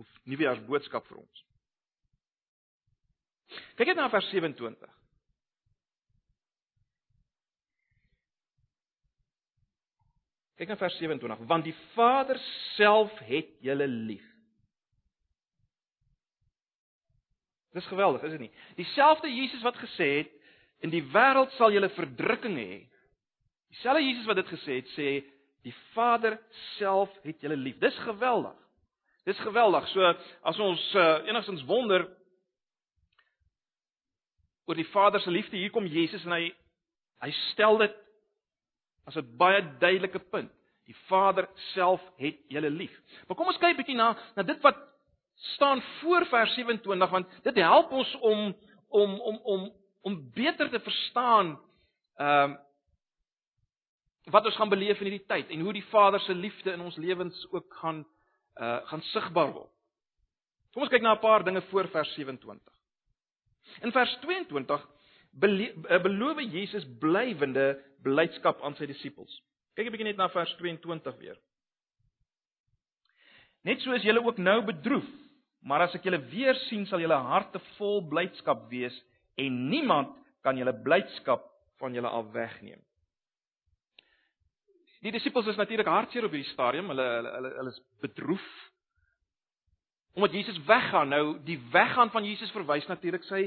of 0.00 0.08
nuwejaarsboodskap 0.24 1.06
vir 1.08 1.20
ons. 1.20 1.44
Kyk 3.76 3.90
net 3.90 3.98
na 3.98 4.08
vers 4.12 4.30
27. 4.32 4.99
Kyk 10.60 10.68
na 10.68 10.76
vers 10.76 10.96
27, 11.00 11.46
want 11.48 11.64
die 11.64 11.76
Vader 11.94 12.36
self 12.74 13.14
het 13.24 13.48
julle 13.64 13.86
lief. 13.88 14.26
Dis 17.72 17.86
geweldig, 17.88 18.26
is 18.26 18.34
dit 18.34 18.42
nie? 18.44 18.50
Dieselfde 18.76 19.30
Jesus 19.32 19.62
wat 19.64 19.78
gesê 19.80 20.08
het 20.18 20.34
in 20.84 20.92
die 20.92 21.00
wêreld 21.14 21.54
sal 21.56 21.72
julle 21.72 21.88
verdrukking 21.94 22.58
hê. 22.60 22.76
Dieselfde 23.72 24.02
Jesus 24.04 24.28
wat 24.28 24.40
dit 24.42 24.52
gesê 24.52 24.76
het, 24.82 24.92
sê 24.98 25.08
die 25.64 25.74
Vader 25.94 26.36
self 26.74 27.14
het 27.24 27.40
julle 27.40 27.56
lief. 27.56 27.78
Dis 27.80 27.96
geweldig. 28.04 28.58
Dis 29.24 29.40
geweldig. 29.40 29.88
So 29.94 30.12
as 30.52 30.60
ons 30.60 30.84
uh, 30.92 31.22
enigstens 31.30 31.64
wonder 31.68 32.04
oor 34.68 34.76
die 34.76 34.88
Vader 34.92 35.24
se 35.24 35.32
liefde, 35.32 35.56
hier 35.56 35.72
kom 35.72 35.88
Jesus 35.88 36.28
en 36.28 36.36
hy 36.36 36.44
hy 37.24 37.32
stel 37.50 37.80
dit 37.80 37.96
as 39.10 39.18
'n 39.18 39.36
baie 39.36 39.62
duidelike 39.78 40.18
punt. 40.30 40.50
Die 40.86 40.96
Vader 41.06 41.48
self 41.74 42.02
het 42.16 42.38
julle 42.48 42.70
lief. 42.70 42.94
Maar 43.26 43.36
kom 43.36 43.46
ons 43.46 43.58
kyk 43.58 43.76
bietjie 43.76 43.96
na 43.98 44.16
na 44.36 44.42
dit 44.42 44.60
wat 44.62 44.76
staan 45.54 45.82
voor 46.00 46.26
vers 46.26 46.54
27 46.54 47.10
want 47.10 47.28
dit 47.42 47.54
help 47.54 47.90
ons 47.90 48.14
om 48.20 48.56
om 48.88 49.20
om 49.20 49.36
om 49.44 49.72
om 50.02 50.30
beter 50.34 50.70
te 50.70 50.80
verstaan 50.80 51.58
ehm 52.16 52.50
uh, 52.50 52.56
wat 54.30 54.44
ons 54.44 54.56
gaan 54.56 54.68
beleef 54.68 55.00
in 55.00 55.08
hierdie 55.08 55.26
tyd 55.26 55.48
en 55.50 55.60
hoe 55.60 55.72
die 55.72 55.86
Vader 55.90 56.20
se 56.20 56.34
liefde 56.34 56.72
in 56.72 56.80
ons 56.80 56.96
lewens 56.96 57.46
ook 57.50 57.74
gaan 57.74 58.04
uh 58.60 58.80
gaan 58.86 59.02
sigbaar 59.02 59.52
word. 59.52 59.70
Kom 60.72 60.82
ons 60.82 60.90
kyk 60.90 61.02
na 61.02 61.14
'n 61.14 61.24
paar 61.24 61.44
dinge 61.44 61.62
voor 61.70 61.88
vers 61.88 62.14
27. 62.14 62.72
In 63.80 63.92
vers 63.92 64.18
22 64.20 64.88
eh, 65.40 66.02
beloof 66.02 66.40
Jesus 66.40 66.86
blywende 66.98 67.84
blydskap 68.04 68.62
aan 68.64 68.76
sy 68.78 68.86
disippels. 68.86 69.32
Kyk 69.76 69.86
'n 69.86 69.92
bietjie 69.92 70.08
net 70.10 70.16
na 70.16 70.28
vers 70.28 70.52
22 70.58 71.18
weer. 71.18 71.36
Net 73.64 73.80
so 73.80 73.92
is 73.92 74.02
julle 74.02 74.24
ook 74.24 74.38
nou 74.38 74.62
bedroef, 74.64 75.08
maar 75.62 75.82
as 75.82 75.94
ek 75.94 76.04
julle 76.04 76.20
weer 76.30 76.54
sien, 76.68 76.86
sal 76.86 77.00
julle 77.00 77.14
harte 77.14 77.60
vol 77.76 78.00
blydskap 78.08 78.70
wees 78.70 78.96
en 79.36 79.68
niemand 79.68 80.16
kan 80.42 80.56
julle 80.56 80.72
blydskap 80.72 81.44
van 81.78 81.94
julle 81.94 82.08
af 82.08 82.32
wegneem. 82.32 82.80
Die 85.00 85.12
disippels 85.12 85.48
is 85.48 85.56
natuurlik 85.56 85.88
hartseer 85.88 86.24
op 86.24 86.34
hierdie 86.34 86.52
stadium. 86.52 86.90
Hulle 86.92 87.06
hulle 87.16 87.32
hulle, 87.36 87.54
hulle 87.56 87.72
is 87.72 87.80
bedroef 88.04 88.48
omdat 90.18 90.32
Jesus 90.34 90.58
weggaan. 90.66 91.08
Nou 91.08 91.38
die 91.46 91.58
weggaan 91.72 92.10
van 92.10 92.24
Jesus 92.26 92.50
verwys 92.52 92.86
natuurlik 92.90 93.24
sy 93.28 93.46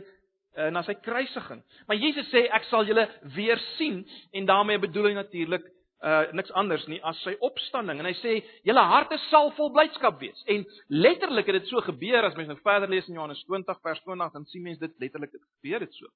uh, 0.57 0.69
na 0.73 0.83
sy 0.83 0.95
kruisiging. 1.05 1.61
Maar 1.87 1.99
Jesus 2.01 2.29
sê 2.31 2.45
ek 2.49 2.67
sal 2.69 2.87
julle 2.89 3.07
weer 3.35 3.61
sien 3.77 4.03
en 4.33 4.49
daarmee 4.49 4.81
bedoel 4.83 5.11
hy 5.11 5.15
natuurlik 5.21 5.69
uh 6.03 6.33
niks 6.35 6.51
anders 6.59 6.83
nie 6.91 6.97
as 7.07 7.15
sy 7.23 7.31
opstanding 7.39 8.01
en 8.01 8.09
hy 8.09 8.15
sê 8.19 8.31
julle 8.67 8.81
harte 8.89 9.15
sal 9.29 9.53
vol 9.55 9.69
blydskap 9.71 10.17
wees 10.19 10.41
en 10.51 10.65
letterlik 10.91 11.47
het 11.47 11.61
dit 11.61 11.69
so 11.69 11.79
gebeur 11.85 12.27
as 12.27 12.35
mens 12.35 12.49
nou 12.51 12.57
verder 12.59 12.91
lees 12.91 13.07
in 13.07 13.15
Johannes 13.15 13.39
20 13.47 13.79
vers 13.79 14.01
20 14.03 14.33
dan 14.33 14.43
sien 14.51 14.65
mens 14.65 14.81
dit 14.81 14.91
letterlik 14.99 15.31
het 15.31 15.39
gebeur 15.45 15.85
dit 15.85 15.95
so 15.95 16.11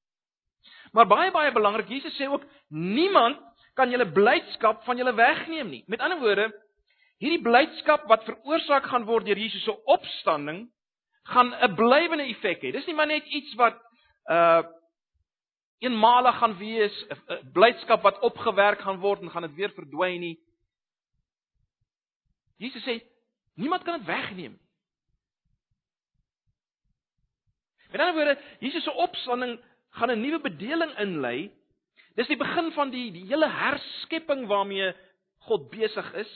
maar 0.91 1.07
baie 1.07 1.31
baie 1.31 1.53
belangrik 1.55 1.87
Jesus 1.87 2.19
sê 2.19 2.27
ook 2.27 2.43
niemand 2.67 3.39
kan 3.77 3.93
julle 3.93 4.09
blydskap 4.09 4.81
van 4.87 4.97
julle 4.97 5.13
wegneem 5.15 5.69
nie. 5.69 5.83
Met 5.87 6.01
ander 6.01 6.19
woorde, 6.21 6.49
hierdie 7.21 7.43
blydskap 7.45 8.07
wat 8.09 8.25
veroorsaak 8.25 8.89
gaan 8.89 9.05
word 9.09 9.27
deur 9.29 9.39
Jesus 9.39 9.63
se 9.65 9.75
opstanding, 9.93 10.65
gaan 11.33 11.53
'n 11.53 11.75
blywende 11.75 12.25
effek 12.33 12.63
hê. 12.63 12.71
Dis 12.71 12.85
nie 12.87 12.95
maar 12.95 13.07
net 13.07 13.25
iets 13.25 13.53
wat 13.55 13.77
uh 14.27 14.63
eenmalig 15.77 16.37
gaan 16.37 16.57
wees, 16.57 16.95
'n 17.09 17.51
blydskap 17.53 18.01
wat 18.01 18.19
opgewerk 18.19 18.81
gaan 18.81 18.99
word 18.99 19.21
en 19.21 19.29
gaan 19.29 19.45
dit 19.45 19.55
weer 19.55 19.69
verdwyn 19.69 20.19
nie. 20.19 20.37
Jesus 22.57 22.83
sê 22.83 23.01
niemand 23.53 23.83
kan 23.83 23.99
dit 23.99 24.07
wegneem 24.07 24.51
nie. 24.57 24.65
Met 27.91 28.01
ander 28.01 28.15
woorde, 28.15 28.41
Jesus 28.59 28.83
se 28.83 28.91
opstanding 28.91 29.59
gaan 29.89 30.11
'n 30.11 30.21
nuwe 30.21 30.39
bedeling 30.39 30.97
inlei 30.97 31.51
Dis 32.17 32.29
die 32.31 32.39
begin 32.39 32.71
van 32.73 32.89
die 32.89 33.11
die 33.13 33.27
hele 33.29 33.45
herskepping 33.53 34.47
waarmee 34.49 34.89
God 35.45 35.69
besig 35.69 36.07
is. 36.17 36.31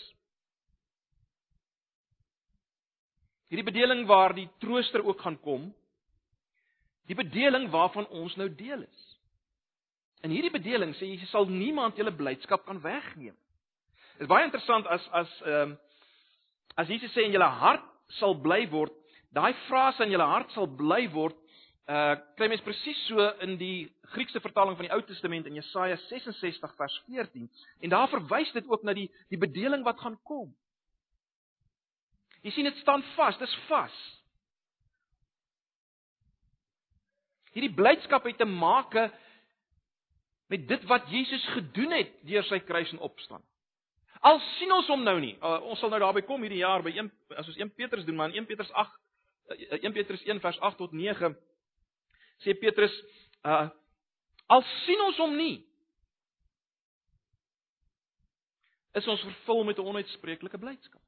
Hierdie 3.50 3.66
bedeling 3.66 4.06
waar 4.08 4.36
die 4.38 4.46
trooster 4.62 5.02
ook 5.02 5.24
gaan 5.26 5.40
kom. 5.42 5.72
Die 7.10 7.18
bedeling 7.18 7.70
waarvan 7.74 8.08
ons 8.08 8.36
nou 8.36 8.50
deel 8.56 8.84
is. 8.86 9.08
In 10.22 10.34
hierdie 10.34 10.54
bedeling 10.54 10.94
sê 10.96 11.10
Jesus 11.10 11.32
sal 11.34 11.50
niemand 11.50 11.98
julle 11.98 12.14
blydskap 12.14 12.66
kan 12.68 12.82
wegneem. 12.84 13.36
Dit 14.18 14.28
is 14.28 14.30
baie 14.30 14.46
interessant 14.46 14.88
as 14.88 15.08
as 15.18 15.32
ehm 15.46 15.72
um, 15.72 15.78
as 16.80 16.88
Jesus 16.88 17.12
sê 17.12 17.26
in 17.26 17.34
julle 17.36 17.50
hart 17.62 17.84
sal 18.20 18.36
bly 18.40 18.64
word, 18.72 18.94
daai 19.36 19.52
frase 19.68 20.06
in 20.06 20.14
julle 20.14 20.28
hart 20.28 20.54
sal 20.56 20.70
bly 20.80 21.04
word, 21.12 21.36
uh 21.92 22.16
kry 22.38 22.48
mens 22.48 22.64
presies 22.64 23.02
so 23.10 23.26
in 23.44 23.58
die 23.60 23.90
Griekse 24.14 24.40
vertaling 24.44 24.78
van 24.78 24.88
die 24.88 24.94
Ou 24.94 25.02
Testament 25.08 25.50
in 25.50 25.58
Jesaja 25.58 25.98
66 26.08 26.76
vers 26.78 26.96
14 27.08 27.50
en 27.82 27.92
daar 27.92 28.10
verwys 28.12 28.52
dit 28.56 28.68
ook 28.70 28.84
na 28.84 28.94
die 28.94 29.10
die 29.34 29.40
bedeling 29.42 29.84
wat 29.88 30.00
gaan 30.00 30.20
kom. 30.24 30.52
Jy 32.42 32.54
sien 32.56 32.70
dit 32.70 32.78
staan 32.82 33.04
vas, 33.16 33.38
dis 33.38 33.58
vas. 33.68 33.98
Hierdie 37.52 37.74
blydskap 37.76 38.26
het 38.26 38.38
te 38.38 38.48
maak 38.48 38.96
met 40.52 40.68
dit 40.68 40.84
wat 40.88 41.08
Jesus 41.12 41.46
gedoen 41.56 41.92
het 41.96 42.12
deur 42.28 42.44
sy 42.48 42.60
kruis 42.60 42.92
en 42.92 43.00
opstaan. 43.00 43.44
Al 44.22 44.40
sien 44.58 44.72
ons 44.72 44.88
hom 44.92 45.04
nou 45.04 45.16
nie. 45.20 45.34
Uh, 45.42 45.58
ons 45.72 45.80
sal 45.82 45.90
nou 45.90 46.00
daarby 46.04 46.22
kom 46.28 46.44
hierdie 46.46 46.62
jaar 46.62 46.84
by 46.86 46.94
1 46.94 47.10
as 47.40 47.48
ons 47.50 47.58
1 47.58 47.72
Petrus 47.74 48.06
doen, 48.06 48.16
maar 48.20 48.30
in 48.30 48.44
1 48.44 48.50
Petrus 48.50 48.70
8 48.72 49.00
1 49.82 49.88
uh, 49.88 49.94
Petrus 49.96 50.24
1 50.28 50.40
vers 50.44 50.60
8 50.60 50.78
tot 50.78 50.94
9 50.94 51.34
sê 52.46 52.56
Petrus, 52.58 52.94
uh 53.46 53.70
al 54.52 54.64
sien 54.84 55.00
ons 55.00 55.20
hom 55.24 55.32
nie, 55.40 55.62
is 59.00 59.08
ons 59.08 59.22
vervul 59.24 59.64
met 59.64 59.78
'n 59.80 59.88
onuitspreeklike 59.88 60.60
blydskap. 60.60 61.01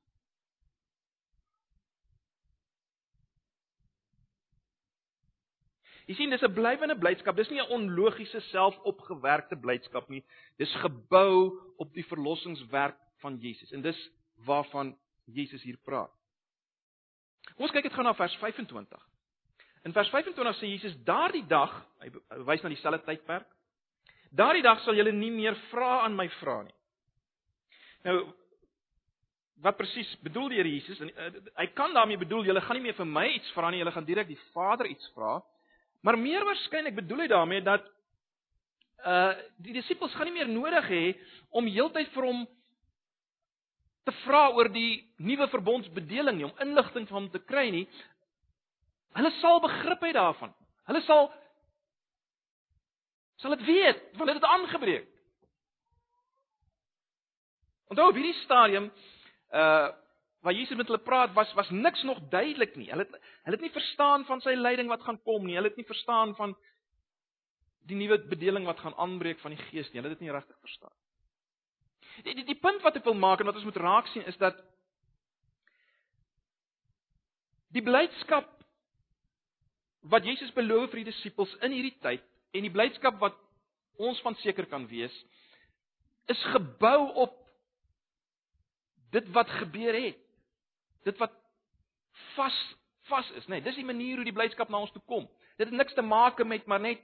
Jy 6.07 6.15
sien, 6.15 6.29
dis 6.29 6.43
'n 6.43 6.53
blywende 6.53 6.97
blydskap. 6.99 7.35
Dis 7.35 7.49
nie 7.49 7.61
'n 7.61 7.71
onlogiese 7.71 8.41
selfopgewerkte 8.51 9.55
blydskap 9.55 10.09
nie. 10.09 10.23
Dis 10.57 10.73
gebou 10.75 11.59
op 11.77 11.93
die 11.93 12.05
verlossingswerk 12.05 12.97
van 13.21 13.37
Jesus. 13.37 13.71
En 13.71 13.81
dis 13.81 14.09
waarvan 14.45 14.97
Jesus 15.25 15.63
hier 15.63 15.77
praat. 15.77 16.11
Ons 17.57 17.71
kyk 17.71 17.83
dit 17.83 17.93
gaan 17.93 18.03
na 18.03 18.13
vers 18.13 18.35
25. 18.35 18.99
In 19.83 19.93
vers 19.93 20.09
25 20.09 20.57
sê 20.57 20.69
Jesus 20.71 20.95
daardie 21.03 21.45
dag, 21.47 21.73
hy 21.99 22.09
wys 22.47 22.63
na 22.63 22.69
dieselfde 22.69 23.03
tydperk. 23.05 23.47
Daardie 24.31 24.63
dag 24.63 24.79
sal 24.79 24.95
julle 24.95 25.11
nie 25.11 25.31
meer 25.31 25.55
vra 25.71 26.03
aan 26.05 26.15
my 26.15 26.29
vra 26.39 26.61
nie. 26.63 26.75
Nou 28.03 28.17
wat 29.63 29.77
presies 29.79 30.09
bedoel 30.19 30.49
die 30.51 30.57
Here 30.59 30.71
Jesus? 30.71 30.99
En, 30.99 31.11
uh, 31.15 31.43
hy 31.55 31.67
kan 31.77 31.93
daarmee 31.95 32.19
bedoel 32.19 32.43
julle 32.43 32.61
gaan 32.61 32.75
nie 32.75 32.83
meer 32.83 32.97
vir 32.97 33.07
my 33.07 33.27
iets 33.31 33.51
vra 33.55 33.69
nie, 33.71 33.79
julle 33.79 33.93
gaan 33.95 34.07
direk 34.07 34.27
die 34.27 34.39
Vader 34.51 34.89
iets 34.89 35.07
vra. 35.15 35.37
Maar 36.03 36.19
meer 36.19 36.43
waarskynlik 36.45 36.95
bedoel 36.95 37.23
hy 37.23 37.27
daarmee 37.31 37.63
dat 37.63 37.85
uh 39.07 39.31
die 39.63 39.75
disippels 39.75 40.13
gaan 40.15 40.27
nie 40.29 40.35
meer 40.35 40.51
nodig 40.51 40.87
hê 40.91 41.03
om 41.55 41.67
heeltyd 41.67 42.11
vir 42.15 42.27
hom 42.27 42.43
te 44.03 44.11
vra 44.23 44.49
oor 44.51 44.67
die 44.71 45.03
nuwe 45.23 45.47
verbondsbedeling 45.51 46.37
nie, 46.37 46.47
om 46.47 46.59
inligting 46.65 47.07
van 47.07 47.21
hom 47.21 47.29
te 47.31 47.39
kry 47.39 47.69
nie. 47.71 47.85
Hulle 49.15 49.31
sal 49.39 49.61
begrip 49.63 50.03
hê 50.03 50.11
daarvan. 50.15 50.51
Hulle 50.91 51.03
sal 51.07 51.31
sal 53.39 53.55
dit 53.57 53.65
weet, 53.67 54.03
want 54.19 54.29
dit 54.31 54.39
het 54.39 54.47
aangebreek. 54.47 55.07
Onthou 57.91 58.09
op 58.11 58.19
hierdie 58.19 58.39
stadium 58.43 58.91
uh 59.55 59.91
waar 60.43 60.53
Jesus 60.53 60.77
met 60.77 60.89
hulle 60.91 60.99
praat 60.99 61.33
was 61.33 61.53
was 61.53 61.69
niks 61.69 62.03
nog 62.03 62.19
duidelik 62.29 62.75
nie. 62.75 62.89
Hulle 62.91 63.05
het 63.07 63.15
hulle 63.43 63.55
het 63.55 63.61
nie 63.63 63.71
verstaan 63.71 64.25
van 64.27 64.41
sy 64.43 64.55
lyding 64.59 64.89
wat 64.91 65.03
gaan 65.03 65.21
kom 65.23 65.45
nie. 65.45 65.55
Hulle 65.55 65.71
het 65.71 65.79
nie 65.79 65.87
verstaan 65.87 66.35
van 66.35 66.55
die 67.87 67.95
nuwe 67.99 68.19
bedeling 68.27 68.65
wat 68.67 68.79
gaan 68.79 68.95
aanbreek 68.95 69.39
van 69.39 69.55
die 69.55 69.63
Gees 69.69 69.91
nie. 69.91 70.01
Hulle 70.01 70.11
het 70.11 70.19
dit 70.19 70.27
nie 70.27 70.35
regtig 70.35 70.59
verstaan. 70.59 70.95
Die, 72.23 72.35
die 72.35 72.45
die 72.51 72.59
punt 72.59 72.83
wat 72.83 72.99
ek 72.99 73.07
wil 73.07 73.17
maak 73.17 73.39
en 73.39 73.49
wat 73.49 73.59
ons 73.59 73.67
moet 73.67 73.79
raak 73.81 74.11
sien 74.11 74.25
is 74.29 74.37
dat 74.41 74.59
die 77.73 77.83
blydskap 77.83 78.51
wat 80.11 80.27
Jesus 80.27 80.51
beloof 80.53 80.91
vir 80.91 81.01
die 81.01 81.11
disippels 81.11 81.55
in 81.63 81.71
hierdie 81.71 81.95
tyd 82.03 82.25
en 82.53 82.67
die 82.67 82.73
blydskap 82.73 83.15
wat 83.23 83.39
ons 84.03 84.19
van 84.25 84.35
seker 84.43 84.67
kan 84.69 84.85
wees 84.91 85.15
is 86.31 86.43
gebou 86.51 86.99
op 87.25 87.39
dit 89.13 89.27
wat 89.35 89.49
gebeur 89.61 89.93
het. 89.93 90.22
Dit 91.03 91.17
wat 91.17 91.33
vas 92.35 92.59
vas 93.09 93.31
is, 93.35 93.47
nê. 93.47 93.57
Nee, 93.57 93.61
dis 93.65 93.75
die 93.75 93.85
manier 93.85 94.15
hoe 94.15 94.25
die 94.25 94.35
blydskap 94.35 94.69
na 94.71 94.79
ons 94.79 94.91
toe 94.95 95.01
kom. 95.05 95.25
Dit 95.59 95.67
het 95.67 95.75
niks 95.75 95.93
te 95.93 96.01
maak 96.01 96.39
met 96.47 96.65
maar 96.65 96.79
net 96.79 97.01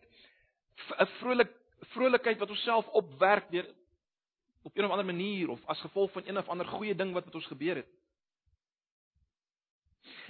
'n 1.00 1.08
vrolik 1.20 1.51
vrolikheid 1.94 2.39
wat 2.39 2.50
ons 2.50 2.63
self 2.63 2.88
opwerk 2.88 3.51
deur 3.51 3.68
op 4.63 4.75
'n 4.75 4.86
of 4.86 4.91
ander 4.91 5.06
manier 5.06 5.50
of 5.50 5.65
as 5.65 5.79
gevolg 5.79 6.12
van 6.12 6.24
een 6.25 6.38
of 6.38 6.50
ander 6.50 6.68
goeie 6.68 6.96
ding 6.96 7.13
wat 7.13 7.25
met 7.25 7.36
ons 7.36 7.46
gebeur 7.46 7.75
het. 7.75 7.88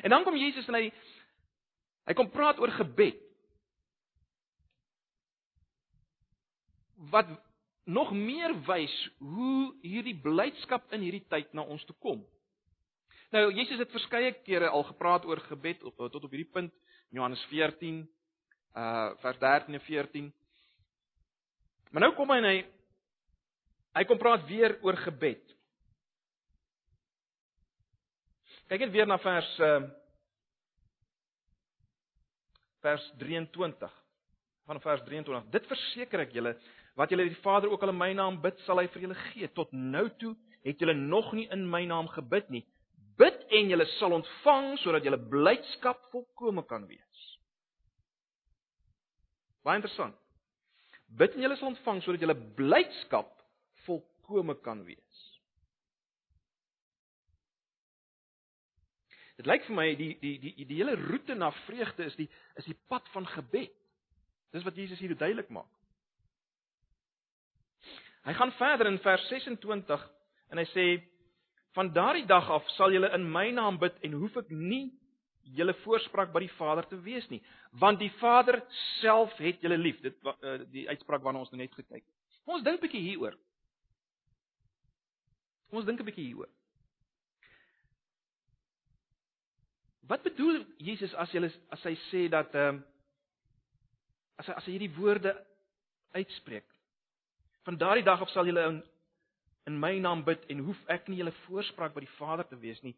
En 0.01 0.09
dan 0.09 0.23
kom 0.23 0.35
Jesus 0.35 0.67
en 0.67 0.73
hy 0.73 0.91
Hy 2.09 2.15
kom 2.17 2.31
praat 2.33 2.57
oor 2.57 2.71
gebed. 2.73 3.19
Wat 7.13 7.29
nog 7.85 8.09
meer 8.13 8.55
wys 8.65 8.95
hoe 9.21 9.69
hierdie 9.85 10.17
blydskap 10.17 10.89
in 10.93 11.05
hierdie 11.05 11.25
tyd 11.29 11.53
na 11.53 11.61
ons 11.61 11.85
toe 11.85 11.95
kom. 12.01 12.23
Nou 13.29 13.51
Jesus 13.53 13.77
het 13.77 13.91
verskeie 13.93 14.31
kere 14.41 14.71
al 14.73 14.83
gepraat 14.87 15.25
oor 15.25 15.41
gebed 15.45 15.83
op, 15.85 15.97
tot 16.09 16.23
op 16.23 16.31
hierdie 16.33 16.49
punt 16.49 16.73
Johannes 17.13 17.43
14 17.51 18.01
uh 18.77 19.11
vers 19.21 19.37
13 19.37 19.73
en 19.73 19.81
14. 19.81 20.33
Maar 21.91 22.01
nou 22.01 22.13
kom 22.17 22.29
hy 22.33 22.37
en 22.41 22.47
hy 22.49 22.57
hy 23.99 24.03
kom 24.09 24.21
praat 24.21 24.45
weer 24.49 24.77
oor 24.85 24.97
gebed. 25.05 25.41
Kyk 28.69 28.85
net 28.85 28.93
weer 28.93 29.09
na 29.09 29.17
vers 29.21 29.53
uh 29.61 29.79
vers 32.81 33.05
23. 33.21 33.95
Van 34.65 34.81
vers 34.81 35.01
23. 35.05 35.49
Dit 35.53 35.65
verseker 35.69 36.25
ek 36.25 36.33
julle 36.33 36.55
wat 36.97 37.13
julle 37.13 37.29
die 37.29 37.41
Vader 37.43 37.69
ook 37.69 37.83
al 37.85 37.93
in 37.93 37.99
my 37.99 38.09
naam 38.17 38.41
bid, 38.41 38.57
sal 38.65 38.81
hy 38.81 38.87
vir 38.91 39.05
julle 39.05 39.21
gee. 39.29 39.47
Tot 39.53 39.69
nou 39.71 40.07
toe 40.17 40.33
het 40.65 40.81
julle 40.81 40.97
nog 40.97 41.29
nie 41.37 41.45
in 41.53 41.69
my 41.69 41.85
naam 41.87 42.09
gebid 42.11 42.49
nie. 42.49 42.65
En 43.49 43.69
julle 43.71 43.85
sal 43.97 44.13
ontvang 44.13 44.75
sodat 44.83 45.05
julle 45.05 45.19
blydskap 45.31 46.01
volkome 46.13 46.63
kan 46.69 46.85
wees. 46.89 47.23
Baie 49.65 49.79
interessant. 49.81 50.15
Bid 51.17 51.33
en 51.35 51.47
julle 51.47 51.57
sal 51.57 51.71
ontvang 51.71 52.03
sodat 52.05 52.21
julle 52.23 52.37
blydskap 52.57 53.33
volkome 53.87 54.55
kan 54.65 54.83
wees. 54.85 55.25
Dit 59.39 59.47
lyk 59.47 59.63
vir 59.69 59.75
my 59.77 59.87
die 59.95 60.13
die 60.19 60.35
die, 60.43 60.53
die 60.67 60.77
hele 60.81 60.97
roete 60.99 61.35
na 61.35 61.47
vreugde 61.63 62.03
is 62.09 62.15
die 62.19 62.27
is 62.59 62.65
die 62.67 62.77
pad 62.91 63.07
van 63.13 63.27
gebed. 63.37 63.71
Dis 64.51 64.65
wat 64.65 64.75
Jesus 64.75 64.99
hier 64.99 65.13
duidelik 65.15 65.49
maak. 65.53 65.69
Hy 68.27 68.33
gaan 68.35 68.51
verder 68.57 68.89
in 68.89 68.99
vers 68.99 69.27
26 69.29 70.03
en 70.51 70.59
hy 70.59 70.65
sê 70.73 70.85
van 71.77 71.91
daardie 71.93 72.25
dag 72.25 72.49
af 72.49 72.67
sal 72.77 72.91
julle 72.93 73.11
in 73.13 73.31
my 73.31 73.49
naam 73.51 73.77
bid 73.79 73.97
en 74.03 74.17
hoef 74.21 74.37
ek 74.41 74.49
nie 74.49 74.89
julle 75.57 75.73
voorspraak 75.83 76.31
by 76.33 76.43
die 76.45 76.53
Vader 76.57 76.85
te 76.89 76.97
wees 77.01 77.25
nie, 77.29 77.41
want 77.81 77.99
die 78.01 78.11
Vader 78.19 78.59
self 78.99 79.33
het 79.41 79.61
julle 79.63 79.77
lief. 79.77 79.99
Dit 80.01 80.17
uh, 80.25 80.59
die 80.73 80.87
uitspraak 80.89 81.23
waarna 81.25 81.43
ons 81.43 81.51
nou 81.53 81.61
net 81.61 81.73
gekyk 81.73 82.03
het. 82.03 82.15
Ons 82.49 82.63
dink 82.65 82.79
'n 82.79 82.85
bietjie 82.85 83.05
hieroor. 83.05 83.35
Ons 85.71 85.85
dink 85.85 85.99
'n 85.99 86.05
bietjie 86.05 86.25
hieroor. 86.29 86.49
Wat 90.09 90.23
bedoel 90.23 90.65
Jesus 90.77 91.13
as 91.13 91.31
hy 91.31 91.45
as 91.45 91.83
hy 91.85 91.95
sê 92.09 92.29
dat 92.29 92.53
ehm 92.55 92.79
um, 92.79 92.83
as 94.41 94.47
hy 94.47 94.53
as 94.53 94.65
hy 94.65 94.71
hierdie 94.71 94.95
woorde 94.97 95.35
uitspreek? 96.17 96.65
Van 97.65 97.77
daardie 97.77 98.03
dag 98.03 98.21
af 98.21 98.29
sal 98.33 98.45
julle 98.49 98.65
in 98.65 98.83
in 99.69 99.77
my 99.79 99.93
naam 100.01 100.23
bid 100.25 100.45
en 100.49 100.65
hoef 100.65 100.79
ek 100.91 101.07
nie 101.09 101.21
julle 101.21 101.35
voorspraak 101.45 101.93
by 101.95 102.03
die 102.03 102.15
Vader 102.17 102.47
te 102.49 102.57
wees 102.59 102.81
nie, 102.85 102.95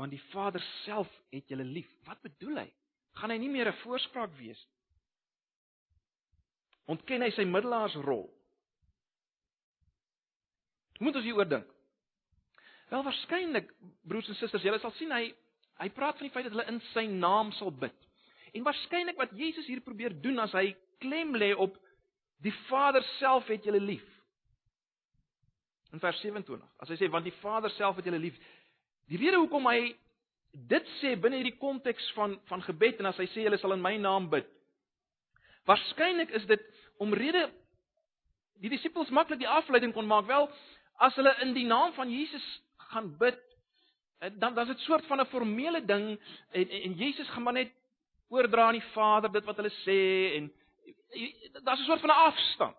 want 0.00 0.10
die 0.14 0.22
Vader 0.32 0.62
self 0.84 1.10
het 1.34 1.50
julle 1.52 1.66
lief. 1.66 1.90
Wat 2.08 2.22
bedoel 2.24 2.64
hy? 2.64 2.68
Gaan 3.20 3.30
hy 3.30 3.38
nie 3.38 3.52
meer 3.52 3.68
'n 3.68 3.82
voorspraak 3.84 4.32
wees 4.38 4.58
nie? 4.58 4.74
Ontken 6.94 7.22
hy 7.24 7.30
sy 7.32 7.44
middelaarsrol? 7.48 8.26
Hoe 10.98 11.06
moet 11.06 11.16
ons 11.16 11.24
hieroor 11.24 11.48
dink? 11.48 11.70
Wel 12.90 13.04
waarskynlik 13.06 13.70
broers 14.06 14.28
en 14.28 14.36
susters, 14.38 14.62
julle 14.62 14.80
sal 14.82 14.92
sien 14.98 15.12
hy 15.12 15.24
hy 15.82 15.88
praat 15.90 16.20
van 16.20 16.28
die 16.28 16.30
feit 16.30 16.44
dat 16.46 16.52
hulle 16.54 16.70
in 16.70 16.78
sy 16.92 17.06
naam 17.10 17.50
sal 17.56 17.72
bid. 17.74 17.96
En 18.54 18.62
waarskynlik 18.62 19.16
wat 19.18 19.32
Jesus 19.34 19.66
hier 19.66 19.80
probeer 19.82 20.14
doen 20.22 20.38
as 20.38 20.52
hy 20.54 20.68
klem 21.02 21.34
lê 21.34 21.50
op 21.58 21.74
die 22.44 22.52
Vader 22.68 23.02
self 23.16 23.48
het 23.50 23.64
julle 23.66 23.80
lief. 23.82 24.13
In 25.94 26.00
vers 26.02 26.18
27. 26.20 26.66
As 26.82 26.90
hy 26.90 26.96
sê 26.98 27.08
want 27.12 27.26
die 27.26 27.36
Vader 27.38 27.70
self 27.76 28.00
het 28.00 28.08
julle 28.08 28.18
lief. 28.18 28.38
Die 29.06 29.20
rede 29.20 29.38
hoekom 29.38 29.68
hy 29.70 29.92
dit 30.70 30.88
sê 30.98 31.14
binne 31.18 31.38
hierdie 31.38 31.58
konteks 31.60 32.08
van 32.16 32.34
van 32.50 32.62
gebed 32.66 32.98
en 32.98 33.10
as 33.10 33.18
hy 33.22 33.26
sê 33.30 33.44
julle 33.44 33.58
sal 33.62 33.76
in 33.76 33.82
my 33.82 33.94
naam 34.02 34.26
bid. 34.32 34.48
Waarskynlik 35.70 36.34
is 36.34 36.46
dit 36.50 36.62
omrede 37.02 37.46
die 38.62 38.70
disippels 38.72 39.10
maklik 39.14 39.42
die 39.42 39.50
afleiding 39.50 39.94
kon 39.94 40.06
maak 40.10 40.26
wel 40.26 40.48
as 41.02 41.14
hulle 41.18 41.32
in 41.46 41.54
die 41.56 41.66
naam 41.66 41.92
van 41.96 42.10
Jesus 42.10 42.44
gaan 42.90 43.12
bid 43.18 43.38
eh, 44.20 44.30
dan 44.34 44.54
dan 44.54 44.64
is 44.66 44.74
dit 44.76 44.86
soort 44.86 45.06
van 45.10 45.20
'n 45.20 45.30
formele 45.30 45.82
ding 45.84 46.06
en, 46.50 46.68
en 46.68 46.80
en 46.82 46.92
Jesus 46.92 47.28
gaan 47.28 47.42
maar 47.42 47.58
net 47.58 47.72
oordra 48.28 48.66
aan 48.66 48.78
die 48.78 48.90
Vader 48.94 49.32
dit 49.32 49.44
wat 49.44 49.56
hulle 49.56 49.74
sê 49.82 50.00
en 50.38 50.50
daar's 51.62 51.80
'n 51.80 51.86
soort 51.86 52.00
van 52.00 52.10
'n 52.10 52.24
afstand. 52.30 52.76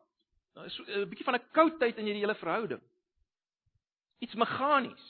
Daar 0.53 0.65
is 0.65 0.79
'n 0.79 1.09
bietjie 1.09 1.25
van 1.25 1.35
'n 1.35 1.47
koudheid 1.51 1.97
in 1.97 2.05
hierdie 2.05 2.23
hele 2.23 2.35
verhouding. 2.35 2.81
Iets 4.19 4.35
meganies. 4.39 5.05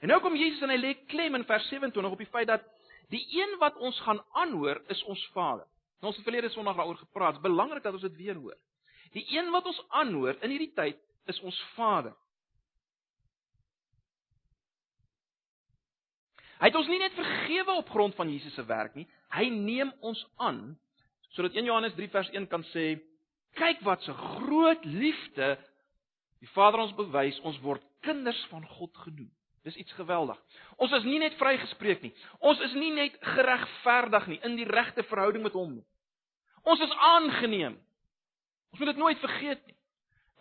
En 0.00 0.08
nou 0.08 0.20
kom 0.20 0.36
Jesus 0.36 0.62
en 0.64 0.72
hy 0.72 0.78
lê 0.80 0.94
klem 1.06 1.34
in 1.38 1.44
vers 1.46 1.68
27 1.68 2.12
op 2.12 2.18
die 2.18 2.30
feit 2.32 2.48
dat 2.50 2.64
die 3.12 3.22
een 3.36 3.58
wat 3.60 3.76
ons 3.76 3.98
gaan 4.06 4.22
aanhoor 4.32 4.80
is 4.92 5.02
ons 5.04 5.22
Vader. 5.34 5.66
Nou 6.00 6.10
ons 6.10 6.18
het 6.18 6.26
verlede 6.26 6.50
Sondag 6.50 6.76
daaroor 6.76 6.98
gepraat. 6.98 7.36
Dit 7.36 7.44
is 7.44 7.48
belangrik 7.50 7.84
dat 7.84 7.94
ons 7.94 8.02
dit 8.08 8.16
weer 8.16 8.34
hoor. 8.34 8.56
Die 9.12 9.24
een 9.36 9.50
wat 9.52 9.68
ons 9.68 9.82
aanhoor 9.88 10.38
in 10.40 10.50
hierdie 10.50 10.72
tyd 10.74 10.98
is 11.30 11.40
ons 11.40 11.58
Vader. 11.76 12.16
Hy 16.62 16.70
het 16.70 16.78
ons 16.78 16.90
nie 16.90 17.00
net 17.02 17.14
vergewe 17.18 17.74
op 17.74 17.90
grond 17.90 18.14
van 18.14 18.30
Jesus 18.30 18.54
se 18.54 18.62
werk 18.66 18.94
nie, 18.94 19.08
hy 19.34 19.48
neem 19.50 19.90
ons 20.00 20.20
aan 20.38 20.62
sodat 21.32 21.56
1 21.56 21.64
Johannes 21.64 21.94
3 21.96 22.10
vers 22.12 22.28
1 22.36 22.46
kan 22.52 22.62
sê 22.70 23.00
kyk 23.58 23.80
wat 23.86 24.04
'n 24.08 24.14
groot 24.14 24.84
liefde 24.84 25.56
die 26.42 26.50
Vader 26.56 26.82
ons 26.82 26.94
bewys, 26.98 27.38
ons 27.46 27.60
word 27.62 27.84
kinders 28.02 28.40
van 28.50 28.64
God 28.66 28.96
genoem. 29.04 29.30
Dis 29.62 29.78
iets 29.78 29.94
geweldig. 29.94 30.38
Ons 30.82 30.94
is 30.98 31.04
nie 31.06 31.20
net 31.22 31.36
vrygespreek 31.38 32.02
nie. 32.02 32.10
Ons 32.42 32.58
is 32.66 32.72
nie 32.74 32.90
net 32.96 33.14
geregverdig 33.22 34.26
nie 34.32 34.40
in 34.42 34.56
die 34.58 34.66
regte 34.66 35.04
verhouding 35.06 35.44
met 35.46 35.54
hom 35.54 35.76
nie. 35.76 35.84
Ons 36.66 36.82
is 36.82 36.96
aangeneem. 37.12 37.76
Ons 38.72 38.82
moet 38.82 38.90
dit 38.90 39.02
nooit 39.02 39.22
vergeet 39.22 39.62
nie. 39.68 39.78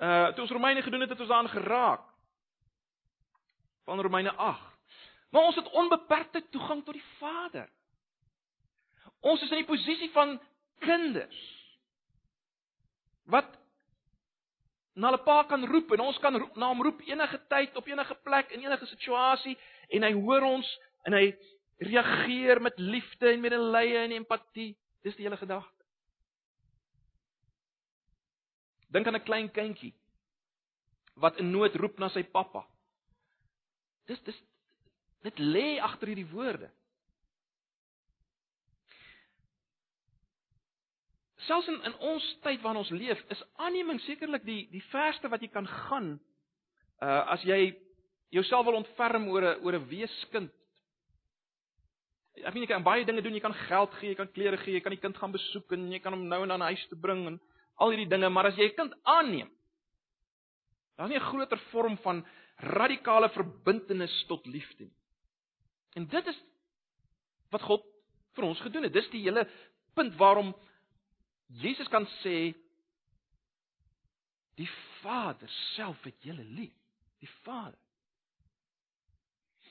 Uh 0.01 0.31
toe 0.33 0.47
ons 0.47 0.55
Romeine 0.57 0.81
gedoen 0.81 1.05
het, 1.05 1.13
het 1.13 1.21
ons 1.21 1.29
daaraan 1.29 1.53
geraak. 1.53 2.07
Van 3.85 4.01
Romeine 4.01 4.33
8. 4.33 4.97
Maar 5.31 5.51
ons 5.51 5.55
het 5.61 5.69
onbeperkte 5.69 6.41
toegang 6.49 6.81
tot 6.85 6.97
die 6.97 7.09
Vader. 7.19 7.69
Ons 9.21 9.43
is 9.45 9.53
in 9.53 9.61
die 9.61 9.69
posisie 9.69 10.09
van 10.17 10.39
kinders 10.81 11.41
wat 13.29 13.60
na 14.93 15.07
hulle 15.07 15.23
pa 15.23 15.43
kan 15.47 15.63
roep 15.67 15.91
en 15.95 16.03
ons 16.03 16.17
kan 16.19 16.35
roep, 16.35 16.55
na 16.59 16.67
hom 16.71 16.81
roep 16.83 17.01
enige 17.07 17.39
tyd 17.51 17.75
op 17.79 17.87
enige 17.87 18.15
plek 18.25 18.51
in 18.51 18.65
enige 18.65 18.85
situasie 18.85 19.55
en 19.89 20.03
hy 20.03 20.11
hoor 20.17 20.43
ons 20.47 20.67
en 21.07 21.15
hy 21.15 21.31
reageer 21.81 22.61
met 22.61 22.79
liefde 22.79 23.31
en 23.31 23.41
medelee 23.41 24.03
en 24.03 24.17
empatie. 24.19 24.75
Dis 25.01 25.15
die 25.17 25.25
hele 25.25 25.39
gedagte. 25.39 25.85
Dink 28.91 29.07
aan 29.07 29.15
'n 29.15 29.23
klein 29.23 29.49
kindjie 29.51 29.93
wat 31.15 31.37
in 31.37 31.51
nood 31.51 31.75
roep 31.75 31.99
na 31.99 32.09
sy 32.09 32.23
pappa. 32.23 32.65
Dis 34.07 34.21
dis 34.23 34.43
dit 35.21 35.39
lê 35.39 35.79
agter 35.79 36.07
hierdie 36.07 36.31
woorde. 36.33 36.69
Selfs 41.47 41.67
in 41.67 41.79
in 41.89 41.95
ons 42.13 42.25
tyd 42.45 42.61
waarin 42.61 42.81
ons 42.83 42.93
leef, 42.93 43.21
is 43.33 43.43
aanneming 43.55 43.99
sekerlik 44.05 44.43
die 44.45 44.67
die 44.71 44.83
verste 44.91 45.29
wat 45.29 45.41
jy 45.41 45.49
kan 45.53 45.67
gaan 45.67 46.19
uh 47.01 47.21
as 47.35 47.43
jy 47.43 47.73
jouself 48.31 48.65
wil 48.65 48.79
ontferm 48.79 49.27
oor 49.27 49.43
'n 49.43 49.63
oor 49.65 49.75
'n 49.75 49.87
weeskind. 49.89 50.51
Ek 52.45 52.53
meen 52.53 52.63
jy 52.63 52.67
kan 52.67 52.83
baie 52.83 53.05
dinge 53.05 53.21
doen, 53.21 53.33
jy 53.33 53.41
kan 53.41 53.53
geld 53.53 53.93
gee, 53.99 54.09
jy 54.09 54.15
kan 54.15 54.31
klere 54.31 54.57
gee, 54.57 54.73
jy 54.73 54.81
kan 54.81 54.93
die 54.95 55.01
kind 55.01 55.17
gaan 55.17 55.31
besoek 55.31 55.71
en 55.71 55.91
jy 55.91 55.99
kan 55.99 56.13
hom 56.13 56.27
nou 56.27 56.43
en 56.43 56.49
dan 56.49 56.61
huis 56.61 56.87
toe 56.87 56.97
bring 56.97 57.27
en 57.27 57.39
al 57.75 57.89
hierdie 57.89 58.09
dinge, 58.09 58.29
maar 58.29 58.45
as 58.45 58.55
jy 58.55 58.69
'n 58.69 58.75
kind 58.75 58.93
aanneem, 59.03 59.49
dan 60.97 61.05
is 61.05 61.11
nie 61.11 61.19
'n 61.19 61.29
groter 61.31 61.59
vorm 61.71 61.97
van 61.97 62.25
radikale 62.57 63.29
verbintenis 63.29 64.25
tot 64.27 64.45
liefde 64.45 64.85
nie. 64.85 64.97
En 65.95 66.07
dit 66.07 66.27
is 66.27 66.39
wat 67.51 67.61
God 67.61 67.83
vir 68.35 68.43
ons 68.47 68.59
gedoen 68.63 68.83
het. 68.83 68.93
Dis 68.93 69.09
die 69.09 69.23
hele 69.25 69.47
punt 69.95 70.15
waarom 70.15 70.53
Jesus 71.59 71.87
kan 71.91 72.07
sê 72.21 72.53
die 74.55 74.69
Vader 75.01 75.49
self 75.75 76.03
het 76.03 76.15
julle 76.23 76.43
lief. 76.43 76.75
Die 77.19 77.29
Vader. 77.43 77.77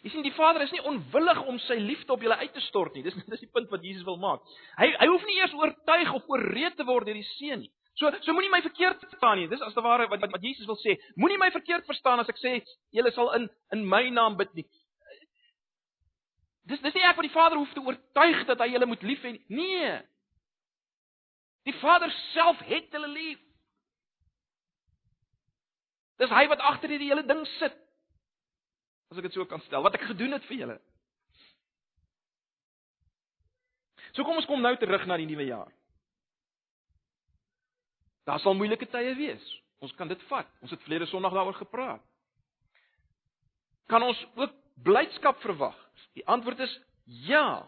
Jy 0.00 0.14
sien 0.14 0.24
die 0.24 0.32
Vader 0.32 0.64
is 0.64 0.72
nie 0.72 0.82
onwillig 0.88 1.42
om 1.44 1.58
sy 1.66 1.76
liefde 1.80 2.14
op 2.14 2.22
julle 2.24 2.38
uit 2.40 2.52
te 2.56 2.62
stort 2.68 2.94
nie. 2.96 3.04
Dis 3.04 3.16
dis 3.32 3.44
die 3.44 3.52
punt 3.52 3.70
wat 3.72 3.84
Jesus 3.84 4.06
wil 4.08 4.20
maak. 4.20 4.44
Hy 4.80 4.88
hy 4.96 5.08
hoef 5.10 5.26
nie 5.28 5.36
eers 5.40 5.56
oortuig 5.56 6.12
of 6.16 6.28
ooreed 6.32 6.76
te 6.78 6.86
word 6.88 7.08
deur 7.08 7.18
die 7.18 7.28
Seun 7.34 7.64
nie. 7.64 7.72
So 8.00 8.08
so 8.24 8.32
moenie 8.32 8.52
my 8.52 8.62
verkeerd 8.64 9.02
verstaan 9.04 9.40
nie. 9.40 9.48
Dis 9.50 9.64
as 9.64 9.76
te 9.76 9.84
ware 9.84 10.06
wat, 10.08 10.22
wat 10.24 10.36
wat 10.36 10.46
Jesus 10.46 10.68
wil 10.70 10.78
sê. 10.80 10.96
Moenie 11.20 11.40
my 11.40 11.50
verkeerd 11.52 11.88
verstaan 11.88 12.22
as 12.22 12.30
ek 12.32 12.40
sê 12.40 12.60
julle 12.96 13.12
sal 13.16 13.32
in 13.36 13.50
in 13.76 13.84
my 13.88 14.06
naam 14.14 14.38
bid 14.40 14.54
nie. 14.56 14.66
Dis 16.70 16.80
dis 16.84 16.96
nie 16.96 17.04
ek 17.04 17.18
wat 17.18 17.26
die 17.26 17.34
Vader 17.34 17.60
hoef 17.60 17.74
te 17.76 17.84
oortuig 17.84 18.46
dat 18.48 18.62
hy 18.64 18.70
julle 18.72 18.88
moet 18.88 19.04
lief 19.04 19.26
hê 19.26 19.34
nie. 19.36 19.44
Nee. 19.60 19.92
Die 21.68 21.76
Vader 21.80 22.10
self 22.32 22.58
het 22.68 22.92
hulle 22.96 23.08
lief. 23.08 23.40
Dis 26.20 26.32
hy 26.32 26.44
wat 26.52 26.62
agter 26.68 26.92
hierdie 26.92 27.08
hele 27.08 27.24
ding 27.24 27.42
sit. 27.58 27.76
As 29.10 29.18
ek 29.18 29.28
dit 29.28 29.36
so 29.36 29.46
kan 29.48 29.62
stel, 29.64 29.82
wat 29.82 29.96
ek 29.96 30.08
gedoen 30.12 30.36
het 30.36 30.44
vir 30.48 30.62
julle. 30.62 30.78
So 34.12 34.26
kom 34.26 34.38
ons 34.40 34.48
kom 34.48 34.62
nou 34.62 34.74
terug 34.78 35.06
na 35.06 35.16
die 35.20 35.28
nuwe 35.28 35.46
jaar. 35.48 35.70
Daar 38.28 38.40
sal 38.42 38.54
moeilike 38.58 38.88
tye 38.90 39.14
wees. 39.18 39.44
Ons 39.80 39.94
kan 39.96 40.10
dit 40.10 40.22
vat. 40.28 40.48
Ons 40.60 40.74
het 40.74 40.82
verlede 40.84 41.08
Sondag 41.08 41.34
daaroor 41.34 41.56
gepraat. 41.56 42.02
Kan 43.90 44.04
ons 44.06 44.18
ook 44.36 44.52
blydskap 44.84 45.40
verwag? 45.42 45.76
Die 46.14 46.26
antwoord 46.28 46.60
is 46.66 46.74
ja. 47.26 47.64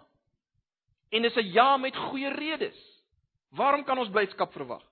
En 1.10 1.22
dis 1.22 1.36
'n 1.36 1.52
ja 1.52 1.76
met 1.76 1.96
goeie 1.96 2.30
redes. 2.30 2.91
Waarom 3.52 3.84
kan 3.84 3.98
ons 3.98 4.10
blydskap 4.10 4.52
verwag? 4.52 4.82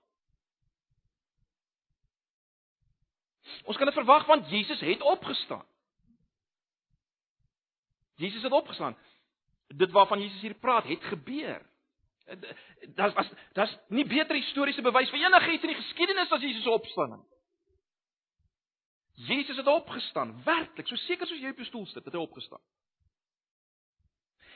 Ons 3.65 3.77
kan 3.77 3.89
dit 3.89 3.97
verwag 3.97 4.25
want 4.29 4.49
Jesus 4.49 4.79
het 4.79 5.01
opgestaan. 5.01 5.65
Jesus 8.21 8.43
het 8.43 8.51
opgestaan. 8.51 8.97
Dit 9.67 9.91
waarvan 9.91 10.21
Jesus 10.21 10.41
hier 10.41 10.53
praat, 10.53 10.85
het 10.85 11.03
gebeur. 11.03 11.65
Daar's 12.95 13.13
was 13.13 13.29
daar's 13.53 13.77
nie 13.87 14.05
beter 14.05 14.35
historiese 14.35 14.81
bewys 14.81 15.09
vir 15.09 15.25
enigiets 15.25 15.65
in 15.65 15.73
die 15.73 15.81
geskiedenis 15.81 16.31
as 16.31 16.41
Jesus 16.41 16.67
opstaan 16.67 17.15
nie. 17.17 17.27
Jesus 19.27 19.57
het 19.57 19.67
opgestaan, 19.67 20.43
werklik, 20.43 20.87
so 20.87 20.95
seker 20.95 21.27
soos 21.27 21.41
jy 21.41 21.51
op 21.51 21.59
jou 21.61 21.67
stoel 21.67 21.85
sit, 21.91 22.05
het 22.05 22.15
hy 22.15 22.21
opgestaan. 22.21 22.61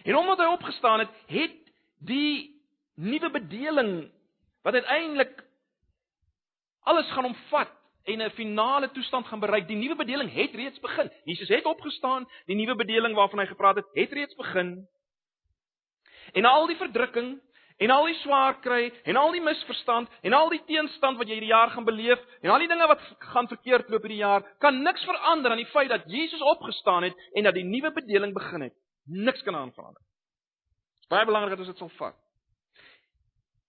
En 0.06 0.16
omdat 0.18 0.42
hy 0.42 0.48
opgestaan 0.54 1.04
het, 1.04 1.12
het 1.30 1.58
die 2.06 2.55
nuwe 2.96 3.30
bedeling 3.32 4.12
wat 4.64 4.74
uiteindelik 4.74 5.44
alles 6.86 7.12
gaan 7.12 7.26
omvat 7.26 7.72
en 8.04 8.22
'n 8.22 8.30
finale 8.30 8.92
toestand 8.92 9.28
gaan 9.28 9.40
bereik. 9.40 9.68
Die 9.68 9.78
nuwe 9.78 9.96
bedeling 9.96 10.34
het 10.34 10.54
reeds 10.54 10.80
begin. 10.80 11.12
Jesus 11.24 11.48
het 11.48 11.66
opgestaan, 11.66 12.30
die 12.46 12.56
nuwe 12.56 12.76
bedeling 12.76 13.16
waarvan 13.16 13.40
hy 13.40 13.46
gepraat 13.46 13.76
het, 13.76 13.86
het 13.94 14.12
reeds 14.12 14.36
begin. 14.36 14.88
En 16.34 16.46
al 16.46 16.68
die 16.68 16.76
verdrukking 16.76 17.42
en 17.78 17.90
al 17.90 18.06
die 18.06 18.16
swaar 18.16 18.60
kry 18.60 18.94
en 19.04 19.16
al 19.16 19.32
die 19.32 19.42
misverstand 19.42 20.10
en 20.22 20.34
al 20.34 20.50
die 20.50 20.64
teenstand 20.66 21.18
wat 21.18 21.28
jy 21.28 21.34
hierdie 21.34 21.52
jaar 21.52 21.70
gaan 21.70 21.86
beleef 21.86 22.20
en 22.42 22.50
al 22.50 22.60
die 22.60 22.68
dinge 22.68 22.88
wat 22.88 23.02
gaan 23.20 23.48
verkeerd 23.48 23.90
loop 23.90 24.02
hierdie 24.02 24.24
jaar, 24.24 24.46
kan 24.60 24.82
niks 24.84 25.04
verander 25.04 25.52
aan 25.52 25.64
die 25.64 25.72
feit 25.74 25.90
dat 25.90 26.08
Jesus 26.08 26.42
opgestaan 26.42 27.04
het 27.04 27.30
en 27.34 27.44
dat 27.44 27.54
die 27.54 27.64
nuwe 27.68 27.92
bedeling 27.92 28.34
begin 28.34 28.62
het. 28.62 28.74
Niks 29.06 29.44
kan 29.44 29.56
aan 29.56 29.74
verander. 29.74 30.02
Dit 30.02 31.02
is 31.02 31.08
baie 31.08 31.26
belangrik 31.26 31.50
dat 31.50 31.60
ons 31.60 31.68
dit 31.68 31.78
sal 31.78 31.92
vat. 31.98 32.25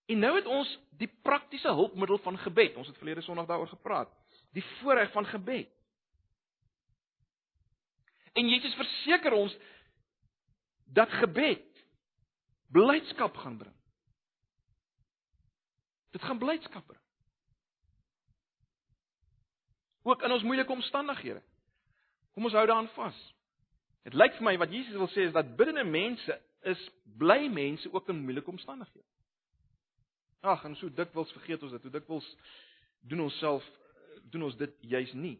En 0.06 0.18
nou 0.18 0.34
het 0.36 0.46
ons 0.46 0.68
die 1.00 1.08
praktiese 1.22 1.72
hulpmiddel 1.72 2.18
van 2.18 2.38
gebed. 2.38 2.76
Ons 2.76 2.86
het 2.86 2.96
verlede 2.96 3.24
Sondag 3.26 3.46
daaroor 3.46 3.68
gepraat. 3.68 4.12
Die 4.54 4.64
voorreg 4.78 5.12
van 5.12 5.26
gebed. 5.26 5.70
En 8.32 8.48
Jesus 8.48 8.74
verseker 8.74 9.32
ons 9.32 9.56
dat 10.84 11.10
gebed 11.10 11.64
blydskap 12.66 13.36
gaan 13.36 13.56
bring. 13.56 13.74
Dit 16.10 16.22
gaan 16.22 16.38
blydskap 16.38 16.86
bring. 16.86 17.02
Ook 20.02 20.22
in 20.22 20.32
ons 20.32 20.42
moeilike 20.42 20.72
omstandighede. 20.72 21.42
Kom 22.32 22.44
ons 22.44 22.54
hou 22.54 22.66
daaraan 22.66 22.92
vas. 22.94 23.16
Dit 24.06 24.14
lyk 24.14 24.36
vir 24.38 24.44
my 24.46 24.54
wat 24.60 24.70
Jesus 24.70 24.94
wil 24.94 25.10
sê 25.10 25.26
is 25.26 25.34
dat 25.34 25.56
biddende 25.58 25.84
mense 25.88 26.36
is 26.70 26.82
bly 27.18 27.48
mense 27.50 27.90
ook 27.92 28.08
in 28.12 28.22
moeilike 28.22 28.50
omstandighede. 28.50 29.15
Ag, 30.46 30.64
en 30.64 30.76
so 30.78 30.90
dikwels 30.92 31.32
vergeet 31.36 31.62
ons 31.66 31.74
dit. 31.74 31.82
Hoe 31.82 31.94
dikwels 31.98 32.28
doen 33.10 33.26
ons 33.26 33.38
self 33.42 33.66
doen 34.30 34.46
ons 34.48 34.56
dit 34.58 34.72
juis 34.90 35.12
nie. 35.14 35.36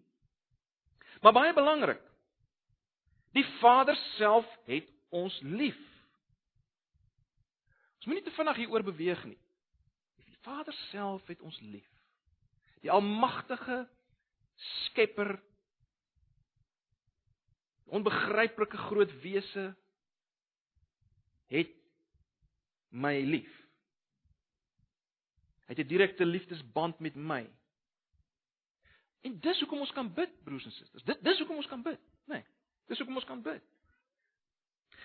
Maar 1.22 1.34
baie 1.34 1.54
belangrik. 1.56 2.02
Die 3.34 3.44
Vader 3.58 3.96
self 4.16 4.46
het 4.68 4.88
ons 5.14 5.34
lief. 5.42 5.78
Ons 7.98 8.08
moenie 8.08 8.24
te 8.24 8.34
vinnig 8.36 8.62
hieroor 8.62 8.84
beweeg 8.86 9.24
nie. 9.26 9.38
Die 10.28 10.38
Vader 10.46 10.76
self 10.90 11.26
het 11.26 11.42
ons 11.42 11.58
lief. 11.60 11.88
Die 12.84 12.92
almagtige 12.92 13.84
Skepper 14.86 15.34
onbegryplike 17.86 18.78
groot 18.88 19.12
wese 19.22 19.66
het 21.52 21.74
my 22.88 23.20
lief. 23.20 23.52
Hy 25.66 25.74
het 25.74 25.78
'n 25.78 25.88
direkte 25.88 26.24
liefdesband 26.24 26.98
met 27.00 27.14
my. 27.14 27.46
En 29.22 29.40
dis 29.40 29.60
hoekom 29.60 29.80
ons 29.80 29.92
kan 29.92 30.12
bid, 30.14 30.44
broers 30.44 30.64
en 30.64 30.72
susters. 30.72 31.02
Dit 31.02 31.24
dis 31.24 31.38
hoekom 31.38 31.56
ons 31.56 31.66
kan 31.66 31.82
bid, 31.82 32.00
nê? 32.26 32.34
Nee, 32.34 32.44
dis 32.86 32.98
hoekom 32.98 33.16
ons 33.16 33.24
kan 33.24 33.42
bid. 33.42 33.62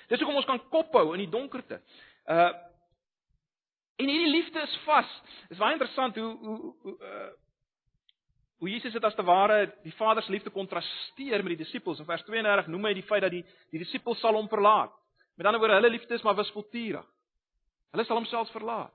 Dis 0.07 0.19
hoekom 0.19 0.35
ons 0.35 0.45
kan 0.45 0.69
kophou 0.69 1.13
in 1.13 1.19
die 1.25 1.29
donkerte. 1.29 1.81
Uh 2.25 2.69
En 4.01 4.07
hierdie 4.07 4.31
liefde 4.31 4.61
is 4.61 4.77
vas. 4.85 5.09
Dit 5.41 5.57
is 5.57 5.61
baie 5.61 5.75
interessant 5.75 6.15
hoe 6.17 6.37
hoe 6.37 6.75
hoe 6.81 6.97
uh 6.99 7.29
hoe 8.61 8.69
Jesus 8.69 8.93
dit 8.93 9.03
as 9.03 9.15
te 9.17 9.23
ware 9.25 9.71
die 9.81 9.93
Vader 9.97 10.23
se 10.23 10.31
liefde 10.31 10.49
kontrasteer 10.53 11.41
met 11.41 11.55
die 11.55 11.63
disippels. 11.63 11.99
In 11.99 12.05
vers 12.05 12.21
32 12.23 12.67
noem 12.69 12.85
hy 12.85 12.93
die 12.93 13.05
feit 13.05 13.23
dat 13.25 13.33
die 13.33 13.41
die 13.73 13.81
disippels 13.81 14.19
sal 14.21 14.37
hom 14.37 14.49
verlaat. 14.49 14.93
Met 15.37 15.45
ander 15.49 15.61
woorde, 15.61 15.79
hulle 15.79 15.89
liefde 15.89 16.13
is 16.13 16.21
maar 16.21 16.37
wispelturig. 16.37 17.05
Hulle 17.91 18.05
sal 18.05 18.19
homself 18.19 18.51
verlaat. 18.53 18.93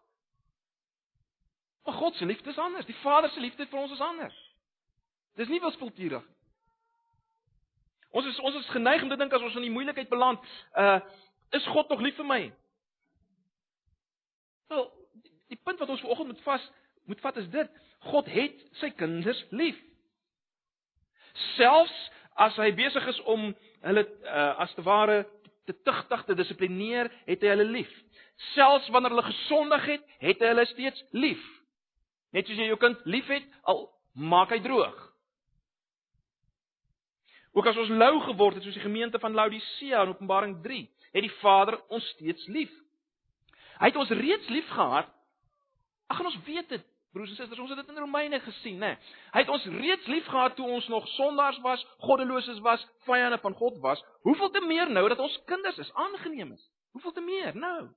Maar 1.87 1.95
God 1.95 2.17
se 2.19 2.27
liefde 2.27 2.51
is 2.51 2.59
anders. 2.59 2.87
Die 2.87 2.99
Vader 3.03 3.31
se 3.31 3.41
liefde 3.41 3.67
vir 3.67 3.79
ons 3.79 3.93
is 3.95 4.03
anders. 4.03 4.39
Dis 5.39 5.49
nie 5.53 5.61
wispelturig 5.63 6.25
nie. 6.25 6.37
Ons 8.17 8.27
is 8.27 8.39
ons 8.41 8.55
is 8.57 8.69
geneig 8.73 9.03
om 9.03 9.11
te 9.13 9.19
dink 9.21 9.35
as 9.37 9.45
ons 9.45 9.57
in 9.59 9.67
die 9.67 9.75
moeilikheid 9.75 10.09
beland, 10.09 10.43
uh 10.79 11.01
is 11.55 11.67
God 11.71 11.89
nog 11.89 12.01
lief 12.03 12.17
vir 12.19 12.27
my? 12.27 12.41
Wel, 14.73 14.87
die, 15.23 15.33
die 15.53 15.59
punt 15.63 15.79
wat 15.79 15.93
ons 15.95 16.01
vanoggend 16.03 16.33
moet 16.33 16.43
vas 16.43 16.65
moet 17.07 17.21
vat 17.23 17.37
is 17.39 17.47
dit: 17.53 17.77
God 18.09 18.27
het 18.33 18.65
sy 18.81 18.91
kinders 18.99 19.45
lief. 19.55 19.77
Selfs 21.55 21.95
as 22.35 22.57
hy 22.59 22.73
besig 22.77 23.07
is 23.13 23.21
om 23.31 23.53
hulle 23.87 24.03
uh, 24.25 24.65
as 24.65 24.75
te 24.75 24.83
ware 24.85 25.23
te 25.69 25.77
tugtig 25.87 26.25
te 26.27 26.35
dissiplineer, 26.39 27.13
het 27.29 27.45
hy 27.45 27.53
hulle 27.53 27.69
lief. 27.69 27.93
Selfs 28.55 28.89
wanneer 28.95 29.15
hulle 29.15 29.29
gesondig 29.29 29.87
het, 29.93 30.11
het 30.25 30.43
hy 30.43 30.51
hulle 30.55 30.67
steeds 30.73 31.05
lief. 31.15 31.47
Net 32.35 32.49
soos 32.49 32.59
jy 32.59 32.71
jou 32.71 32.79
kind 32.81 33.05
liefhet, 33.05 33.45
al 33.69 33.87
maak 34.17 34.51
hy 34.55 34.59
droog. 34.65 34.97
Ook 37.57 37.69
as 37.71 37.79
ons 37.81 37.93
lou 37.93 38.19
geword 38.27 38.59
het 38.59 38.67
soos 38.67 38.77
die 38.77 38.85
gemeente 38.85 39.19
van 39.19 39.37
Laodicea 39.37 40.03
in 40.05 40.13
Openbaring 40.13 40.59
3, 40.65 40.83
het 41.13 41.25
die 41.25 41.37
Vader 41.41 41.79
ons 41.89 42.05
steeds 42.17 42.45
lief. 42.53 42.73
Hy 43.81 43.89
het 43.89 43.97
ons 43.97 44.13
reeds 44.13 44.49
lief 44.53 44.69
gehad. 44.73 45.09
Ag 46.13 46.21
en 46.21 46.29
ons 46.29 46.39
weet 46.45 46.69
dit, 46.69 46.85
broers 47.17 47.33
en 47.33 47.39
susters, 47.39 47.61
ons 47.61 47.73
het 47.73 47.81
dit 47.81 47.95
in 47.95 48.03
Romeine 48.05 48.41
gesien, 48.45 48.77
né? 48.81 48.93
Hy 49.33 49.43
het 49.45 49.53
ons 49.53 49.65
reeds 49.73 50.09
lief 50.13 50.29
gehad 50.29 50.57
toe 50.57 50.69
ons 50.69 50.89
nog 50.93 51.09
sondaars 51.15 51.59
was, 51.65 51.85
goddeloses 52.05 52.61
was, 52.65 52.85
vyande 53.09 53.41
van 53.41 53.57
God 53.57 53.81
was. 53.85 54.03
Hoeveel 54.29 54.53
te 54.53 54.61
meer 54.67 54.93
nou 54.93 55.07
dat 55.09 55.23
ons 55.25 55.39
kinders 55.49 55.81
is, 55.81 55.93
aangeneem 55.95 56.53
is? 56.53 56.69
Hoeveel 56.93 57.17
te 57.17 57.25
meer 57.25 57.57
nou? 57.57 57.89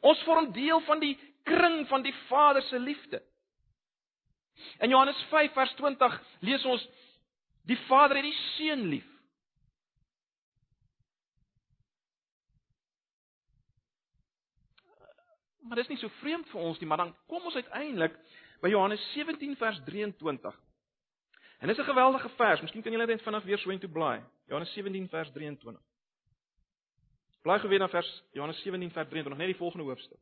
Ons 0.00 0.22
vorm 0.24 0.52
deel 0.56 0.80
van 0.88 1.00
die 1.02 1.16
kring 1.48 1.82
van 1.88 2.04
die 2.04 2.14
Vader 2.28 2.62
se 2.62 2.78
liefde. 2.78 3.22
In 4.78 4.90
Johannes 4.90 5.20
5 5.30 5.52
vers 5.52 5.74
20 5.74 6.22
lees 6.40 6.64
ons 6.64 6.88
die 7.68 7.78
Vader 7.86 8.16
het 8.16 8.26
die 8.26 8.38
seun 8.56 8.86
lief. 8.88 9.06
Maar 15.68 15.82
dis 15.82 15.90
nie 15.92 15.98
so 16.00 16.08
vreemd 16.22 16.48
vir 16.48 16.64
ons 16.64 16.78
nie, 16.80 16.88
maar 16.88 17.02
dan 17.02 17.12
kom 17.28 17.44
ons 17.44 17.58
uiteindelik 17.58 18.14
by 18.64 18.70
Johannes 18.72 19.02
17 19.12 19.56
vers 19.60 19.80
23. 19.84 20.56
En 21.58 21.68
dis 21.68 21.78
'n 21.78 21.90
geweldige 21.90 22.28
vers. 22.28 22.60
Miskien 22.60 22.82
kan 22.82 22.92
julle 22.92 23.06
net 23.06 23.22
vinnig 23.22 23.44
weer 23.44 23.58
so 23.58 23.70
intoe 23.70 23.90
blaai. 23.90 24.22
Johannes 24.46 24.72
17 24.72 25.08
vers 25.08 25.30
23. 25.32 25.82
Blaai 27.42 27.58
gou 27.58 27.68
weer 27.68 27.78
na 27.78 27.88
vers 27.88 28.24
Johannes 28.32 28.62
17 28.62 28.90
vers 28.90 29.08
23, 29.08 29.36
net 29.38 29.46
die 29.46 29.56
volgende 29.56 29.84
hoofstuk. 29.84 30.18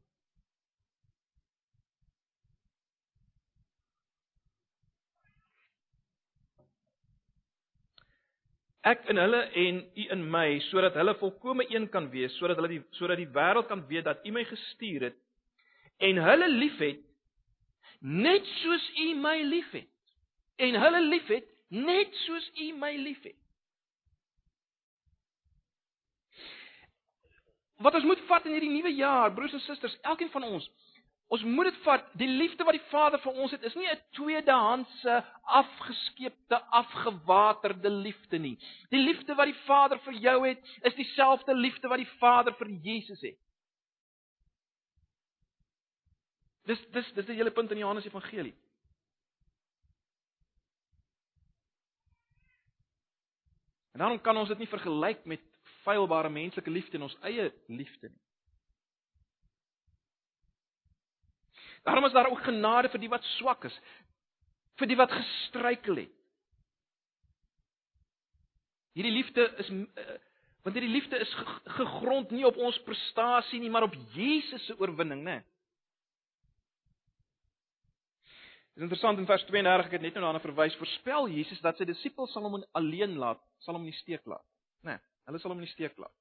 Ek 8.87 9.09
in 9.11 9.19
hulle 9.19 9.41
en 9.65 9.81
u 9.99 10.05
in 10.15 10.23
my 10.31 10.59
sodat 10.69 10.95
hulle 10.95 11.17
volkome 11.19 11.67
een 11.73 11.89
kan 11.91 12.07
wees, 12.13 12.35
sodat 12.39 12.61
hulle 12.61 12.71
die 12.77 12.83
sodat 12.99 13.19
die 13.19 13.31
wêreld 13.35 13.67
kan 13.71 13.83
weet 13.89 14.07
dat 14.07 14.23
u 14.27 14.33
my 14.35 14.45
gestuur 14.47 15.09
het 15.11 15.17
en 16.07 16.21
hulle 16.23 16.49
liefhet 16.53 17.03
net 18.01 18.47
soos 18.61 18.85
U 19.03 19.07
my 19.19 19.41
liefhet 19.49 19.89
en 20.63 20.79
hulle 20.81 21.01
liefhet 21.09 21.49
net 21.73 22.15
soos 22.27 22.47
U 22.63 22.71
my 22.79 22.93
liefhet. 23.01 23.37
wat 27.77 27.95
ons 27.95 28.07
moet 28.09 28.21
vat 28.29 28.47
in 28.49 28.57
hierdie 28.57 28.73
nuwe 28.73 28.93
jaar, 28.97 29.33
broers 29.35 29.53
en 29.57 29.63
susters, 29.67 29.97
elkeen 30.09 30.31
van 30.33 30.47
ons, 30.49 30.67
ons 31.29 31.43
moet 31.43 31.67
dit 31.67 31.79
vat, 31.83 32.05
die 32.15 32.29
liefde 32.29 32.65
wat 32.65 32.77
die 32.77 32.89
Vader 32.91 33.21
vir 33.23 33.33
ons 33.33 33.51
het, 33.51 33.63
is 33.67 33.75
nie 33.75 33.89
'n 33.91 34.03
tweedehandse, 34.19 35.25
afgeskeepte, 35.43 36.61
afgewaterde 36.71 37.91
liefde 37.91 38.39
nie. 38.39 38.59
Die 38.91 39.03
liefde 39.03 39.35
wat 39.35 39.47
die 39.47 39.61
Vader 39.67 39.99
vir 39.99 40.13
jou 40.13 40.47
het, 40.47 40.59
is 40.83 40.95
dieselfde 40.95 41.55
liefde 41.55 41.89
wat 41.89 41.99
die 41.99 42.13
Vader 42.19 42.55
vir 42.55 42.69
Jesus 42.69 43.21
het. 43.21 43.39
Dis 46.67 46.87
dis 46.91 47.13
dis 47.13 47.27
die 47.27 47.37
hele 47.37 47.51
punt 47.51 47.71
in 47.71 47.79
Johannes 47.79 48.07
Evangelie. 48.07 48.55
En 53.93 53.99
daarom 54.03 54.21
kan 54.21 54.37
ons 54.37 54.49
dit 54.49 54.59
nie 54.59 54.69
vergelyk 54.69 55.25
met 55.25 55.41
feilbare 55.83 56.29
menslike 56.29 56.71
liefde 56.71 56.99
en 56.99 57.03
ons 57.03 57.19
eie 57.23 57.53
liefde 57.67 58.11
nie. 58.11 58.26
Daarom 61.87 62.05
is 62.05 62.13
daar 62.13 62.31
ook 62.31 62.43
genade 62.43 62.91
vir 62.91 63.01
die 63.05 63.11
wat 63.13 63.25
swak 63.37 63.65
is, 63.69 63.75
vir 64.81 64.91
die 64.91 64.99
wat 64.99 65.13
gestruikel 65.15 66.01
het. 66.03 66.15
Hierdie 68.97 69.13
liefde 69.13 69.45
is 69.63 69.69
uh, 69.71 70.17
want 70.67 70.75
hierdie 70.75 70.91
liefde 70.91 71.19
is 71.23 71.35
gegrond 71.77 72.33
nie 72.35 72.47
op 72.49 72.57
ons 72.59 72.79
prestasie 72.83 73.61
nie, 73.63 73.71
maar 73.71 73.87
op 73.87 73.95
Jesus 74.17 74.65
se 74.67 74.75
oorwinning, 74.81 75.23
né? 75.23 75.37
Dit 78.75 78.83
is 78.83 78.89
interessant 78.89 79.23
in 79.23 79.29
vers 79.29 79.45
32 79.47 79.87
ek 79.87 79.95
het 79.95 80.03
net 80.03 80.19
nou 80.19 80.25
daarna 80.27 80.43
verwys 80.43 80.75
voorspel 80.81 81.31
Jesus 81.33 81.63
dat 81.63 81.79
sy 81.79 81.87
disippels 81.87 82.35
sal 82.35 82.49
hom 82.49 82.59
alleen 82.77 83.15
laat, 83.21 83.39
sal 83.63 83.79
hom 83.79 83.87
in 83.87 83.95
die 83.95 84.01
steek 84.01 84.27
laat. 84.27 84.43
Né? 84.83 84.97
Nee, 84.97 85.05
hulle 85.31 85.41
sal 85.45 85.55
hom 85.55 85.63
in 85.63 85.69
die 85.69 85.75
steek 85.77 85.95
laat. 86.03 86.13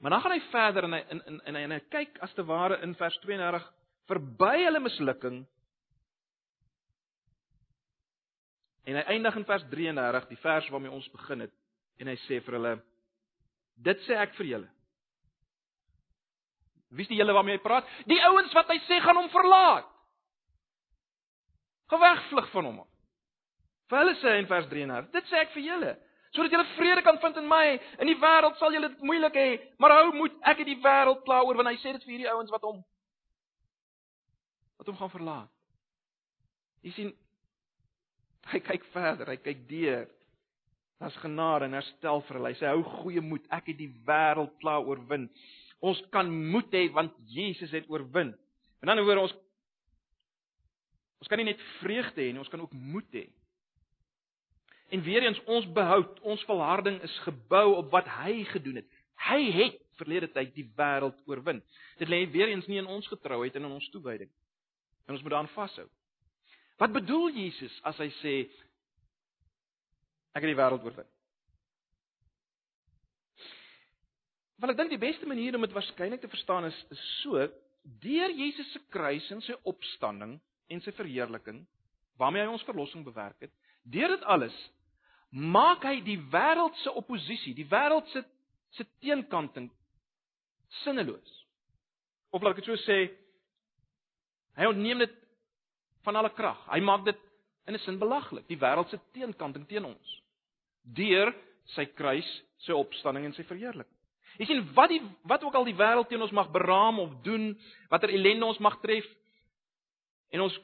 Maar 0.00 0.14
dan 0.14 0.22
gaan 0.24 0.36
hy 0.36 0.40
verder 0.54 0.86
en 0.86 0.96
hy 0.96 1.02
in 1.16 1.26
in 1.26 1.42
en 1.50 1.58
hy 1.58 1.66
en 1.66 1.76
hy 1.76 1.82
kyk 1.92 2.22
as 2.24 2.32
te 2.38 2.46
ware 2.46 2.78
in 2.86 2.94
vers 2.96 3.18
32 3.26 3.66
verby 4.10 4.56
hulle 4.64 4.82
mislukking. 4.82 5.40
En 8.88 8.98
hy 8.98 9.06
eindig 9.14 9.36
in 9.38 9.46
vers 9.46 9.64
33, 9.70 10.28
die 10.32 10.40
vers 10.42 10.68
waarmee 10.72 10.92
ons 10.94 11.08
begin 11.14 11.46
het, 11.46 11.54
en 12.00 12.10
hy 12.10 12.16
sê 12.26 12.40
vir 12.42 12.56
hulle: 12.58 12.74
Dit 13.80 14.02
sê 14.08 14.16
ek 14.18 14.34
vir 14.38 14.54
julle. 14.54 14.68
Wie 16.90 17.06
is 17.06 17.10
die 17.12 17.20
julle 17.20 17.34
waarmee 17.36 17.60
hy 17.60 17.62
praat? 17.62 17.88
Die 18.10 18.18
ouens 18.26 18.54
wat 18.56 18.70
hy 18.72 18.80
sê 18.88 18.98
gaan 19.04 19.20
hom 19.20 19.30
verlaat. 19.30 19.86
Gewegvlug 21.92 22.48
van 22.50 22.66
hom. 22.66 22.80
Vir 23.90 24.02
hulle 24.02 24.14
sê 24.18 24.36
in 24.40 24.48
vers 24.50 24.66
33, 24.70 25.10
dit 25.14 25.30
sê 25.30 25.38
ek 25.42 25.54
vir 25.54 25.64
julle, 25.66 25.92
sodat 26.34 26.52
julle 26.54 26.66
vrede 26.76 27.02
kan 27.06 27.18
vind 27.22 27.38
in 27.42 27.48
my. 27.50 27.64
In 28.02 28.10
die 28.10 28.18
wêreld 28.22 28.58
sal 28.58 28.74
julle 28.74 28.90
dit 28.90 29.06
moeilik 29.06 29.38
hê, 29.38 29.48
maar 29.82 29.96
hou 29.98 30.12
moed, 30.18 30.34
ek 30.46 30.62
het 30.62 30.70
die 30.70 30.78
wêreld 30.82 31.22
klaar 31.26 31.46
oor 31.46 31.58
want 31.58 31.70
hy 31.70 31.78
sê 31.82 31.94
dit 31.94 32.06
vir 32.06 32.16
hierdie 32.16 32.30
ouens 32.30 32.50
wat 32.54 32.66
hom 32.66 32.82
wat 34.80 34.88
hom 34.88 34.96
gaan 34.96 35.12
verlaat. 35.12 35.52
Jy 36.80 36.94
sien 36.96 37.10
hy 38.50 38.60
kyk 38.64 38.86
verder, 38.94 39.28
hy 39.28 39.36
kyk 39.44 39.66
deur. 39.68 40.06
Daar's 41.00 41.18
genade 41.20 41.68
en 41.68 41.76
herstel 41.76 42.22
vir 42.24 42.38
hulle. 42.38 42.52
Hy 42.52 42.58
sê 42.60 42.70
hou 42.70 42.80
goeie 43.02 43.22
moed, 43.24 43.44
ek 43.52 43.68
het 43.72 43.78
die 43.80 43.90
wêreld 44.08 44.54
klaar 44.62 44.88
oorwin. 44.88 45.28
Ons 45.84 46.00
kan 46.12 46.28
moed 46.28 46.72
hê 46.76 46.86
want 46.92 47.12
Jesus 47.28 47.72
het 47.76 47.88
oorwin. 47.92 48.32
En 48.80 48.92
dan 48.92 49.04
hoor 49.04 49.26
ons 49.26 49.36
Ons 51.20 51.28
kan 51.28 51.36
nie 51.36 51.50
net 51.50 51.60
vreugde 51.82 52.16
hê 52.16 52.30
nie, 52.32 52.40
ons 52.40 52.48
kan 52.48 52.62
ook 52.64 52.72
moed 52.72 53.10
hê. 53.12 53.26
En 54.96 55.02
weer 55.04 55.26
eens 55.26 55.40
ons 55.44 55.66
behoud, 55.76 56.14
ons 56.24 56.44
volharding 56.48 56.96
is 57.04 57.16
gebou 57.26 57.74
op 57.74 57.90
wat 57.92 58.08
hy 58.22 58.38
gedoen 58.54 58.80
het. 58.80 58.86
Hy 59.28 59.42
het 59.52 59.76
verlede 60.00 60.30
tyd 60.32 60.54
die 60.56 60.64
wêreld 60.78 61.18
oorwin. 61.28 61.60
Dit 62.00 62.08
lê 62.08 62.22
weer 62.32 62.48
eens 62.54 62.64
nie 62.72 62.80
in 62.80 62.88
ons 62.88 63.04
getrouheid 63.12 63.52
en 63.60 63.68
in 63.68 63.76
ons 63.76 63.90
toewyding. 63.92 64.32
En 65.10 65.16
ons 65.16 65.22
moet 65.22 65.32
daaraan 65.34 65.54
vashou. 65.56 65.88
Wat 66.78 66.92
bedoel 66.94 67.32
Jesus 67.34 67.74
as 67.82 67.98
hy 67.98 68.06
sê 68.20 68.34
ek 70.30 70.44
het 70.44 70.52
die 70.52 70.58
wêreld 70.60 70.84
oorwin? 70.86 71.08
Wel 74.62 74.70
ek 74.70 74.78
dink 74.78 74.94
die 74.94 75.02
beste 75.02 75.26
manier 75.26 75.58
om 75.58 75.66
dit 75.66 75.74
waarskynlik 75.74 76.22
te 76.22 76.30
verstaan 76.30 76.68
is, 76.68 76.78
is 76.94 77.02
so 77.24 77.42
deur 78.04 78.36
Jesus 78.38 78.70
se 78.70 78.84
kruis 78.94 79.26
en 79.34 79.42
sy 79.42 79.56
opstanding 79.66 80.36
en 80.70 80.82
sy 80.84 80.94
verheerliking 80.94 81.64
waarmee 82.20 82.46
hy 82.46 82.54
ons 82.54 82.68
verlossing 82.68 83.02
bewerk 83.02 83.48
het. 83.48 83.52
Deur 83.82 84.14
dit 84.14 84.26
alles 84.30 84.54
maak 85.34 85.82
hy 85.90 85.96
die 86.06 86.20
wêreld 86.30 86.78
se 86.84 86.94
oppositie, 86.94 87.56
die 87.58 87.66
wêreld 87.66 88.06
se 88.14 88.22
se 88.78 88.86
teenkanting 89.02 89.66
sinneloos. 90.84 91.38
Of 92.30 92.46
laat 92.46 92.54
ek 92.54 92.62
dit 92.62 92.70
so 92.70 92.78
sê, 92.86 93.08
hy 94.60 94.68
ontneem 94.70 95.04
dit 95.04 95.14
van 96.04 96.16
alle 96.20 96.32
krag. 96.36 96.58
Hy 96.68 96.80
maak 96.84 97.04
dit 97.04 97.18
in 97.66 97.74
'n 97.74 97.78
sin 97.84 97.98
belaglik, 97.98 98.46
die 98.48 98.58
wêreld 98.58 98.88
se 98.90 98.98
teenkanting 99.12 99.66
teen 99.68 99.84
ons. 99.84 100.22
Deur 100.84 101.34
sy 101.76 101.84
kruis, 101.86 102.28
sy 102.58 102.72
opstanding 102.72 103.24
en 103.24 103.32
sy 103.32 103.44
verheerliking. 103.44 103.96
Jy 104.38 104.46
sien 104.46 104.74
wat 104.74 104.88
die 104.88 105.02
wat 105.24 105.42
ook 105.44 105.54
al 105.54 105.64
die 105.64 105.76
wêreld 105.76 106.08
teen 106.08 106.22
ons 106.22 106.32
mag 106.32 106.50
beraam 106.50 106.98
of 107.00 107.22
doen, 107.22 107.58
watter 107.90 108.10
ellende 108.10 108.46
ons 108.46 108.58
mag 108.58 108.80
tref, 108.80 109.06
En 110.30 110.40
ons 110.40 110.60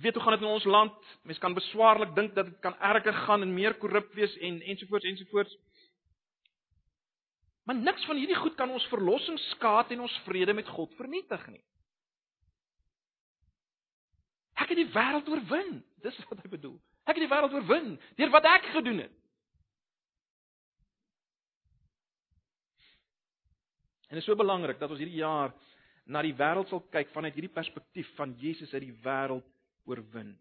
weet 0.00 0.14
hoe 0.14 0.22
gaan 0.22 0.32
dit 0.32 0.42
in 0.42 0.52
ons 0.52 0.64
land. 0.64 0.94
Mense 1.22 1.40
kan 1.40 1.54
beswaarlik 1.54 2.14
dink 2.14 2.34
dat 2.34 2.50
dit 2.50 2.58
kan 2.60 2.74
erger 2.78 3.14
gaan 3.26 3.42
en 3.42 3.54
meer 3.54 3.76
korrup 3.78 4.12
wees 4.18 4.36
en 4.36 4.60
ensovoorts 4.62 5.04
ensovoorts. 5.04 5.56
Maar 7.64 7.76
niks 7.76 8.04
van 8.04 8.16
hierdie 8.16 8.36
goed 8.36 8.54
kan 8.54 8.70
ons 8.70 8.86
verlossing 8.92 9.38
skaad 9.54 9.94
en 9.94 10.04
ons 10.04 10.20
vrede 10.26 10.52
met 10.52 10.68
God 10.68 10.92
vernietig 10.98 11.46
nie. 11.46 11.62
Ek 14.64 14.72
het 14.72 14.80
die 14.80 14.92
wêreld 14.94 15.28
oorwin. 15.28 15.76
Dis 16.00 16.16
wat 16.30 16.40
hy 16.40 16.48
bedoel. 16.48 16.78
Ek 17.04 17.18
het 17.18 17.24
die 17.26 17.30
wêreld 17.30 17.52
oorwin 17.52 17.94
deur 18.16 18.32
wat 18.32 18.48
ek 18.48 18.70
gedoen 18.72 19.02
het. 19.04 19.12
En 24.08 24.16
dit 24.16 24.22
is 24.22 24.28
so 24.30 24.38
belangrik 24.38 24.78
dat 24.80 24.92
ons 24.92 25.00
hierdie 25.02 25.20
jaar 25.20 25.52
na 26.06 26.22
die 26.24 26.36
wêreld 26.38 26.70
sal 26.70 26.80
kyk 26.92 27.12
vanuit 27.12 27.36
hierdie 27.36 27.52
perspektief 27.52 28.08
van 28.16 28.32
Jesus 28.40 28.72
uit 28.72 28.86
die 28.86 28.96
wêreld 29.04 29.46
oorwin. 29.90 30.32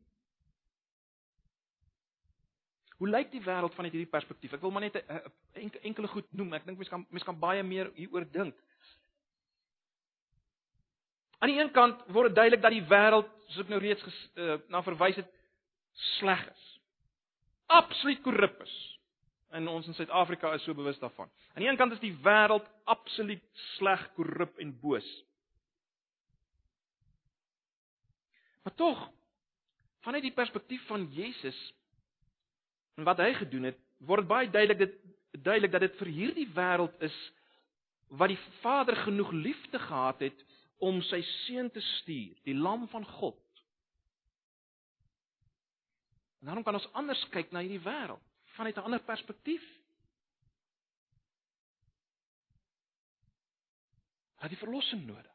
Hoe 2.99 3.09
lyk 3.09 3.31
die 3.33 3.43
wêreld 3.43 3.75
vanuit 3.75 3.95
hierdie 3.95 4.11
perspektief? 4.11 4.53
Ek 4.55 4.61
wil 4.63 4.71
maar 4.71 4.85
net 4.85 5.01
'n 5.03 5.71
enkele 5.83 6.07
goed 6.07 6.27
noem. 6.31 6.53
Ek 6.53 6.65
dink 6.65 6.77
mense 6.77 6.91
kan 6.91 7.05
mense 7.09 7.25
kan 7.25 7.39
baie 7.39 7.63
meer 7.63 7.91
hieroor 7.95 8.29
dink. 8.31 8.55
Aan 11.43 11.51
die 11.51 11.59
een 11.59 11.73
kant 11.75 11.99
word 12.15 12.31
dit 12.31 12.37
duidelik 12.37 12.61
dat 12.63 12.71
die 12.71 12.85
wêreld, 12.87 13.31
soos 13.51 13.65
ek 13.65 13.71
nou 13.73 13.79
reeds 13.83 14.03
ges, 14.05 14.19
uh, 14.39 14.53
na 14.71 14.79
verwys 14.85 15.17
het, 15.19 15.31
sleg 16.15 16.39
is. 16.47 16.61
Absoluut 17.75 18.21
korrup 18.23 18.61
is. 18.63 18.75
En 19.51 19.67
ons 19.67 19.89
in 19.91 19.97
Suid-Afrika 19.97 20.53
is 20.55 20.63
so 20.63 20.77
bewus 20.77 21.01
daarvan. 21.01 21.27
Aan 21.51 21.65
die 21.65 21.67
een 21.67 21.79
kant 21.81 21.97
is 21.97 21.99
die 21.99 22.13
wêreld 22.23 22.69
absoluut 22.87 23.43
sleg, 23.73 24.05
korrup 24.15 24.55
en 24.63 24.71
boos. 24.79 25.09
Maar 28.63 28.75
tog 28.79 29.03
vanuit 30.07 30.23
die 30.23 30.35
perspektief 30.39 30.87
van 30.87 31.09
Jesus 31.11 31.59
en 32.95 33.03
wat 33.03 33.19
hy 33.19 33.33
gedoen 33.35 33.67
het, 33.67 33.83
word 34.07 34.31
baie 34.31 34.47
duidelik 34.47 34.79
dit 34.79 34.97
duidelik 35.43 35.75
dat 35.75 35.89
dit 35.89 35.99
vir 35.99 36.15
hierdie 36.21 36.49
wêreld 36.55 36.95
is 37.03 37.15
wat 38.07 38.31
die 38.31 38.41
Vader 38.61 38.95
genoeg 39.03 39.31
liefde 39.35 39.79
gehad 39.79 40.23
het 40.23 40.43
om 40.83 40.99
sy 41.07 41.21
seun 41.45 41.69
te 41.71 41.81
stuur, 41.99 42.35
die 42.47 42.55
lam 42.57 42.87
van 42.91 43.05
God. 43.07 43.39
En 46.41 46.49
daarom 46.49 46.65
kan 46.67 46.75
ons 46.75 46.89
anders 46.99 47.21
kyk 47.31 47.53
na 47.55 47.63
hierdie 47.63 47.83
wêreld 47.85 48.23
vanuit 48.57 48.75
'n 48.77 48.85
ander 48.85 48.99
perspektief. 48.99 49.63
Het 54.43 54.51
die 54.51 54.59
verlossing 54.59 55.05
nodig. 55.05 55.31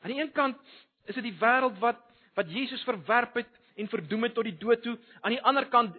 Aan 0.00 0.10
die 0.10 0.20
een 0.20 0.32
kant 0.32 0.56
is 1.04 1.14
dit 1.14 1.24
die 1.24 1.38
wêreld 1.38 1.78
wat 1.78 2.00
wat 2.34 2.48
Jesus 2.48 2.82
verwerp 2.82 3.34
het 3.34 3.60
en 3.76 3.88
verdoem 3.88 4.22
het 4.22 4.34
tot 4.34 4.44
die 4.44 4.56
dood 4.56 4.82
toe. 4.82 4.98
Aan 5.20 5.34
die 5.34 5.42
ander 5.42 5.68
kant 5.68 5.98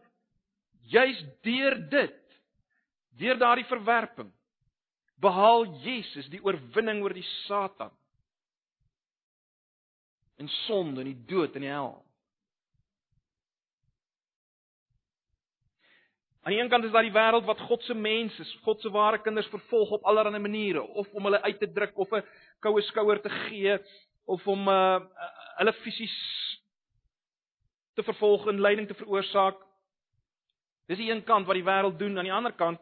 juis 0.90 1.20
deur 1.42 1.90
dit, 1.90 2.40
deur 3.10 3.38
daardie 3.38 3.66
verwerping, 3.70 4.32
behaal 5.22 5.66
Jesus 5.84 6.30
die 6.32 6.42
oorwinning 6.44 7.04
oor 7.04 7.14
die 7.14 7.28
Satan. 7.46 7.92
En 10.42 10.50
sonde 10.66 11.04
en 11.04 11.12
die 11.12 11.26
dood 11.30 11.56
en 11.56 11.66
die 11.66 11.72
hel. 11.72 11.94
Aan 16.44 16.52
die 16.52 16.60
een 16.60 16.70
kant 16.70 16.84
is 16.84 16.92
daar 16.92 17.06
die 17.06 17.16
wêreld 17.16 17.46
wat 17.48 17.62
God 17.70 17.84
se 17.88 17.96
mense, 17.96 18.44
God 18.66 18.82
se 18.82 18.90
ware 18.92 19.22
kinders 19.24 19.48
vervolg 19.48 19.94
op 19.96 20.04
allerlei 20.04 20.42
maniere, 20.44 20.82
of 20.82 21.08
om 21.16 21.30
hulle 21.30 21.40
uit 21.42 21.60
te 21.60 21.72
druk 21.72 21.96
of 21.96 22.12
'n 22.12 22.24
koue 22.60 22.82
skouer 22.82 23.22
te 23.22 23.30
gee 23.30 23.78
of 24.26 24.48
om 24.48 24.68
uh, 24.68 25.00
hulle 25.58 25.74
fisies 25.74 26.18
te 27.96 28.04
vervolg 28.04 28.48
en 28.48 28.60
lyding 28.60 28.88
te 28.88 28.94
veroorsaak. 28.94 29.56
Dis 30.88 30.98
die 30.98 31.12
een 31.12 31.24
kant 31.24 31.48
wat 31.48 31.56
die 31.56 31.64
wêreld 31.64 32.00
doen, 32.00 32.18
aan 32.18 32.28
die 32.28 32.34
ander 32.34 32.52
kant 32.52 32.80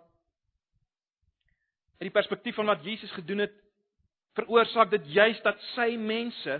uit 2.02 2.10
die 2.10 2.18
perspektief 2.18 2.56
van 2.58 2.72
wat 2.72 2.82
Jesus 2.82 3.12
gedoen 3.14 3.44
het, 3.46 3.54
veroorsaak 4.34 4.90
dit 4.90 5.06
juis 5.14 5.38
dat 5.46 5.60
sy 5.76 5.92
mense 6.02 6.56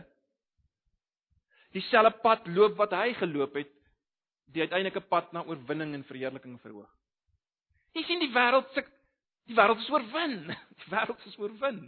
dieselfde 1.74 2.12
pad 2.22 2.46
loop 2.54 2.76
wat 2.78 2.94
hy 2.94 3.16
geloop 3.18 3.56
het, 3.58 3.72
die 4.54 4.62
uiteindelike 4.62 5.02
pad 5.10 5.32
na 5.34 5.42
oorwinning 5.48 5.96
en 5.98 6.04
verheerliking 6.06 6.60
verhoog. 6.62 6.90
Jy 7.98 8.04
sien 8.06 8.22
die 8.22 8.30
wêreld 8.36 8.70
se 8.76 8.84
die 9.50 9.58
wêreld 9.58 9.82
is 9.82 9.90
oorwin. 9.90 10.36
Die 10.82 10.92
wêreld 10.94 11.26
is 11.28 11.38
oorwin. 11.42 11.80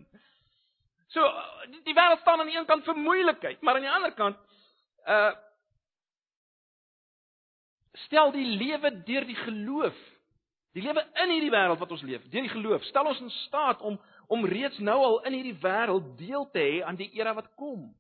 So 1.13 1.21
die, 1.69 1.79
die 1.85 1.93
wêreld 1.93 2.23
staan 2.23 2.41
aan 2.41 2.49
die 2.49 2.57
een 2.57 2.67
kant 2.67 2.85
vir 2.85 2.97
moeilikheid, 2.97 3.61
maar 3.61 3.77
aan 3.77 3.85
die 3.85 3.93
ander 3.93 4.15
kant 4.17 4.39
uh 5.05 5.33
stel 8.07 8.31
die 8.33 8.47
lewe 8.57 8.89
deur 9.05 9.25
die 9.29 9.37
geloof. 9.37 9.97
Die 10.73 10.81
lewe 10.81 11.03
in 11.21 11.29
hierdie 11.35 11.51
wêreld 11.53 11.81
wat 11.81 11.91
ons 11.93 12.03
leef, 12.05 12.23
deur 12.33 12.45
die 12.47 12.51
geloof, 12.51 12.85
stel 12.89 13.09
ons 13.11 13.21
in 13.21 13.33
staat 13.43 13.81
om 13.85 13.99
om 14.31 14.45
reeds 14.47 14.79
nou 14.81 14.95
al 15.03 15.17
in 15.27 15.35
hierdie 15.35 15.57
wêreld 15.61 16.05
deel 16.17 16.47
te 16.49 16.61
hê 16.63 16.77
aan 16.87 16.97
die 16.97 17.09
era 17.13 17.33
wat 17.37 17.51
kom. 17.59 17.91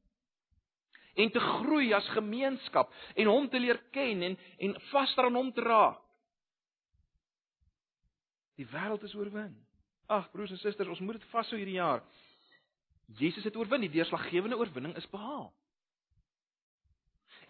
En 1.13 1.29
te 1.29 1.41
groei 1.59 1.91
as 1.93 2.07
gemeenskap 2.15 2.89
en 3.13 3.29
hom 3.29 3.49
te 3.51 3.59
leer 3.61 3.77
ken 3.93 4.23
en 4.29 4.37
en 4.67 4.77
vaster 4.89 5.27
aan 5.27 5.37
hom 5.37 5.51
te 5.53 5.61
raak. 5.61 5.99
Die 8.57 8.65
wêreld 8.71 9.03
is 9.05 9.13
oorwin. 9.17 9.53
Ag 10.09 10.31
broers 10.31 10.53
en 10.53 10.61
susters, 10.61 10.89
ons 10.89 11.01
moet 11.01 11.19
dit 11.19 11.29
vashou 11.29 11.59
hierdie 11.59 11.77
jaar. 11.77 12.01
Jesus 13.19 13.45
het 13.45 13.55
oorwin, 13.59 13.83
die 13.85 13.93
deurslaggewende 13.93 14.57
oorwinning 14.57 14.95
is 14.97 15.09
behaal. 15.11 15.51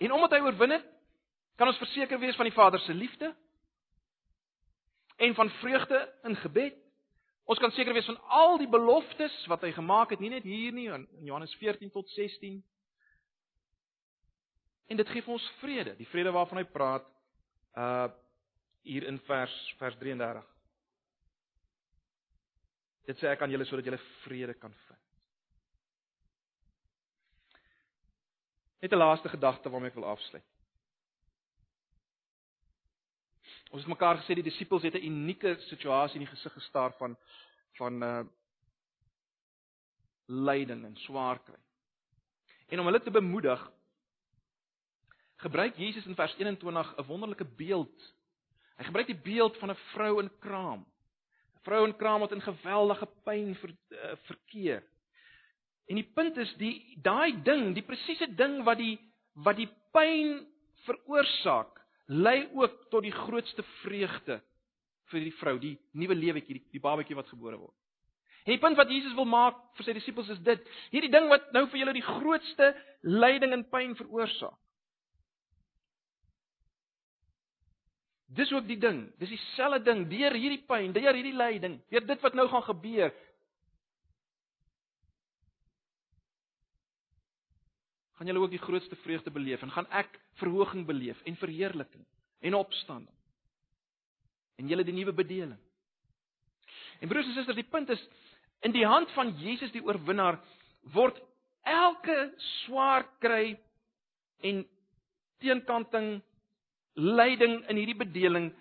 En 0.04 0.12
omdat 0.12 0.36
hy 0.36 0.42
oorwin 0.44 0.76
het, 0.76 0.86
kan 1.56 1.70
ons 1.70 1.80
verseker 1.80 2.20
wees 2.20 2.36
van 2.36 2.50
die 2.50 2.56
Vader 2.56 2.82
se 2.84 2.94
liefde 2.94 3.32
en 5.24 5.36
van 5.36 5.50
vreugde 5.50 6.00
in 6.24 6.36
gebed. 6.36 6.76
Ons 7.44 7.60
kan 7.60 7.72
seker 7.72 7.94
wees 7.94 8.08
van 8.08 8.20
al 8.28 8.58
die 8.60 8.70
beloftes 8.72 9.34
wat 9.52 9.64
hy 9.64 9.72
gemaak 9.76 10.14
het, 10.16 10.22
nie 10.24 10.32
net 10.32 10.46
hier 10.48 10.72
nie 10.76 10.88
in 10.92 11.08
Johannes 11.28 11.56
14 11.60 11.92
tot 11.92 12.10
16. 12.16 12.62
En 14.92 15.00
dit 15.00 15.12
gee 15.12 15.24
vir 15.24 15.36
ons 15.36 15.52
vrede, 15.62 15.96
die 16.00 16.08
vrede 16.12 16.32
waarvan 16.36 16.64
hy 16.64 16.68
praat 16.72 17.08
uh 17.80 18.10
hier 18.84 19.06
in 19.08 19.16
vers 19.24 19.54
vers 19.80 19.96
33. 19.96 20.44
Dit 23.08 23.22
sê 23.22 23.30
ek 23.32 23.46
aan 23.46 23.54
julle 23.54 23.64
sodat 23.64 23.88
julle 23.88 24.00
vrede 24.26 24.58
kan 24.60 24.74
vind. 24.88 25.00
Net 28.84 28.92
'n 28.92 29.00
laaste 29.00 29.32
gedagte 29.32 29.72
waarmee 29.72 29.90
ek 29.90 29.96
wil 29.96 30.12
afsluit. 30.12 30.44
Ons 33.74 33.82
het 33.82 33.90
mekaar 33.90 34.20
gesê 34.22 34.36
die 34.38 34.46
disippels 34.46 34.84
het 34.86 34.94
'n 34.94 35.08
unieke 35.10 35.56
situasie 35.66 36.20
in 36.20 36.26
die 36.28 36.34
gesig 36.36 36.54
gestaar 36.54 36.94
van 37.00 37.18
van 37.78 38.04
uh 38.04 38.24
lyding 40.26 40.86
en 40.86 40.96
swaar 40.96 41.40
kry. 41.44 41.60
En 42.68 42.80
om 42.80 42.86
hulle 42.86 43.02
te 43.02 43.12
bemoedig, 43.12 43.72
gebruik 45.36 45.76
Jesus 45.78 46.06
in 46.06 46.16
vers 46.16 46.36
21 46.38 46.94
'n 46.98 47.06
wonderlike 47.06 47.46
beeld. 47.46 48.14
Hy 48.78 48.84
gebruik 48.84 49.08
die 49.08 49.22
beeld 49.24 49.58
van 49.58 49.70
'n 49.70 49.84
vrou 49.94 50.22
in 50.22 50.32
kraam. 50.40 50.86
'n 51.56 51.64
Vrou 51.64 51.86
in 51.88 51.96
kraam 51.96 52.20
wat 52.20 52.32
in 52.32 52.42
geweldige 52.42 53.08
pyn 53.24 53.56
ver, 53.56 53.70
uh, 53.90 54.16
verkeer. 54.16 54.84
En 55.88 55.96
die 55.96 56.12
punt 56.14 56.38
is 56.38 56.56
die 56.56 56.98
daai 57.02 57.42
ding, 57.44 57.74
die 57.74 57.84
presiese 57.84 58.36
ding 58.36 58.64
wat 58.64 58.78
die 58.78 59.00
wat 59.34 59.56
die 59.56 59.70
pyn 59.92 60.48
veroorsaak, 60.86 61.83
lei 62.06 62.50
ook 62.54 62.90
tot 62.92 63.06
die 63.06 63.16
grootste 63.16 63.64
vreugde 63.82 64.42
vir 65.12 65.26
die 65.28 65.36
vrou, 65.38 65.56
die 65.60 65.78
nuwe 66.00 66.16
lewetjie, 66.16 66.60
die, 66.60 66.66
die 66.76 66.84
babatjie 66.84 67.18
wat 67.18 67.30
gebore 67.32 67.60
word. 67.60 67.76
En 68.44 68.52
die 68.52 68.60
punt 68.60 68.76
wat 68.76 68.92
Jesus 68.92 69.16
wil 69.16 69.28
maak 69.30 69.60
vir 69.78 69.88
sy 69.88 69.96
disippels 69.96 70.32
is 70.34 70.42
dit: 70.44 70.66
hierdie 70.92 71.12
ding 71.12 71.30
wat 71.32 71.52
nou 71.56 71.64
vir 71.72 71.80
julle 71.84 71.96
die 71.96 72.04
grootste 72.04 72.74
lyding 73.08 73.56
en 73.56 73.64
pyn 73.72 73.96
veroorsaak. 74.00 74.58
Dis 78.34 78.50
ook 78.52 78.66
die 78.66 78.80
ding, 78.82 79.06
dis 79.22 79.30
dieselfde 79.30 79.84
ding 79.86 80.08
deur 80.10 80.34
hierdie 80.34 80.64
pyn, 80.66 80.90
deur 80.96 81.14
hierdie 81.14 81.36
lyding, 81.38 81.78
deur 81.94 82.06
dit 82.10 82.24
wat 82.26 82.34
nou 82.34 82.48
gaan 82.50 82.66
gebeur. 82.66 83.14
Gaan 88.24 88.32
julle 88.32 88.46
ook 88.46 88.56
die 88.56 88.64
grootste 88.64 88.96
vreugde 88.96 89.32
beleef 89.32 89.62
en 89.62 89.72
gaan 89.72 89.88
ek 89.92 90.14
verhoging 90.40 90.86
beleef 90.88 91.20
en 91.28 91.36
verheerliking 91.36 92.06
en 92.40 92.56
opstanding. 92.56 93.16
En 94.56 94.68
julle 94.68 94.86
die 94.88 94.96
nuwe 94.96 95.12
bedeling. 95.12 95.60
En 97.02 97.12
broers 97.12 97.28
en 97.28 97.36
susters, 97.36 97.58
die 97.60 97.68
punt 97.68 97.90
is 97.92 98.04
in 98.64 98.72
die 98.72 98.86
hand 98.88 99.12
van 99.12 99.34
Jesus 99.42 99.74
die 99.76 99.84
oorwinnaar 99.84 100.40
word 100.96 101.20
elke 101.68 102.32
swaar 102.64 103.04
kry 103.20 103.58
en 104.40 104.64
teenkanting 105.44 106.22
lyding 106.96 107.60
in 107.68 107.82
hierdie 107.82 108.00
bedeling 108.06 108.54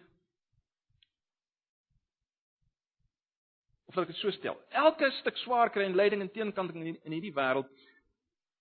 of 3.87 3.95
laat 3.95 4.09
ek 4.09 4.15
dit 4.17 4.23
so 4.25 4.35
stel. 4.35 4.59
Elke 4.75 5.13
stuk 5.21 5.39
swaar 5.45 5.71
kry 5.71 5.87
en 5.87 5.95
lyding 5.95 6.27
en 6.27 6.35
teenkanting 6.35 6.97
in 6.97 7.15
hierdie 7.15 7.35
wêreld 7.37 7.71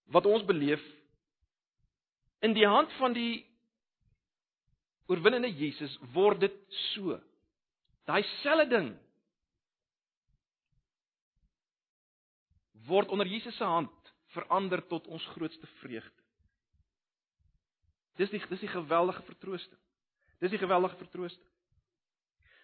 wat 0.06 0.26
ons 0.26 0.46
beleef 0.46 0.82
in 2.42 2.54
die 2.58 2.68
hand 2.68 2.92
van 2.98 3.14
die 3.14 3.46
oorwinnende 5.12 5.52
Jesus 5.52 5.94
word 6.14 6.40
dit 6.42 6.58
so. 6.94 7.20
Daai 8.10 8.24
selfde 8.42 8.70
ding 8.72 8.92
word 12.88 13.12
onder 13.14 13.30
Jesus 13.30 13.56
se 13.58 13.68
hand 13.68 13.94
verander 14.34 14.82
tot 14.88 15.08
ons 15.08 15.26
grootste 15.36 15.68
vreugde. 15.82 16.22
Dis 18.20 18.32
die 18.32 18.42
dis 18.50 18.64
die 18.64 18.72
geweldige 18.72 19.24
vertroosting. 19.28 19.80
Dis 20.42 20.54
die 20.54 20.62
geweldige 20.62 20.98
vertroosting. 20.98 21.48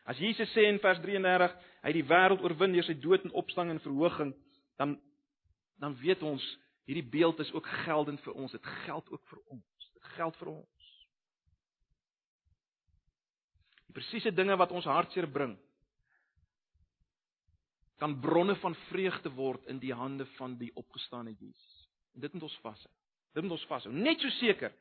As 0.08 0.20
Jesus 0.24 0.50
sê 0.56 0.64
in 0.70 0.80
vers 0.80 1.00
33, 1.04 1.54
hy 1.84 1.92
het 1.92 1.98
die 1.98 2.08
wêreld 2.08 2.44
oorwin 2.46 2.74
deur 2.74 2.86
sy 2.88 2.96
dood 3.04 3.26
en 3.28 3.36
opstanding 3.36 3.78
en 3.78 3.84
verhoging, 3.84 4.34
dan 4.80 4.96
dan 5.78 5.94
weet 6.02 6.24
ons 6.26 6.42
Hierdie 6.88 7.10
beeld 7.12 7.40
is 7.44 7.52
ook 7.52 7.68
geldend 7.84 8.22
vir 8.24 8.34
ons. 8.34 8.52
Dit 8.56 8.66
geld 8.86 9.10
ook 9.12 9.24
vir 9.28 9.40
ons. 9.52 9.88
Dit 9.94 10.12
geld 10.16 10.38
vir 10.40 10.52
ons. 10.54 10.92
Die 13.88 13.96
presiese 13.98 14.32
dinge 14.32 14.56
wat 14.60 14.72
ons 14.72 14.88
hartseer 14.88 15.28
bring 15.32 15.58
kan 17.98 18.14
bronne 18.22 18.54
van 18.62 18.76
vreugde 18.92 19.32
word 19.34 19.66
in 19.74 19.80
die 19.82 19.94
hande 19.94 20.26
van 20.38 20.54
die 20.60 20.70
opgestane 20.78 21.34
Jesus. 21.34 21.88
En 22.16 22.22
dit 22.22 22.34
moet 22.34 22.46
ons 22.46 22.60
vashou. 22.62 22.92
Dit 23.34 23.44
moet 23.44 23.56
ons 23.58 23.68
vashou. 23.72 23.94
Net 23.94 24.22
so 24.22 24.30
seker, 24.38 24.72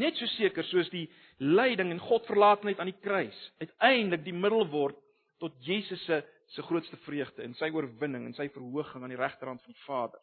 net 0.00 0.16
so 0.16 0.26
seker 0.38 0.64
soos 0.70 0.88
die 0.90 1.04
lyding 1.44 1.92
en 1.92 2.00
Godverlatenheid 2.02 2.80
aan 2.80 2.90
die 2.90 3.02
kruis 3.04 3.36
uiteindelik 3.60 4.24
die 4.24 4.34
middel 4.34 4.64
word 4.72 4.98
tot 5.42 5.54
Jesus 5.66 6.02
se 6.08 6.22
se 6.54 6.62
grootste 6.62 6.96
vreugde 7.06 7.42
en 7.42 7.54
sy 7.56 7.70
oorwinning 7.72 8.26
en 8.28 8.34
sy 8.36 8.50
verhoging 8.52 9.04
aan 9.04 9.12
die 9.14 9.20
regterhand 9.20 9.62
van 9.64 9.72
die 9.72 9.84
Vader 9.86 10.20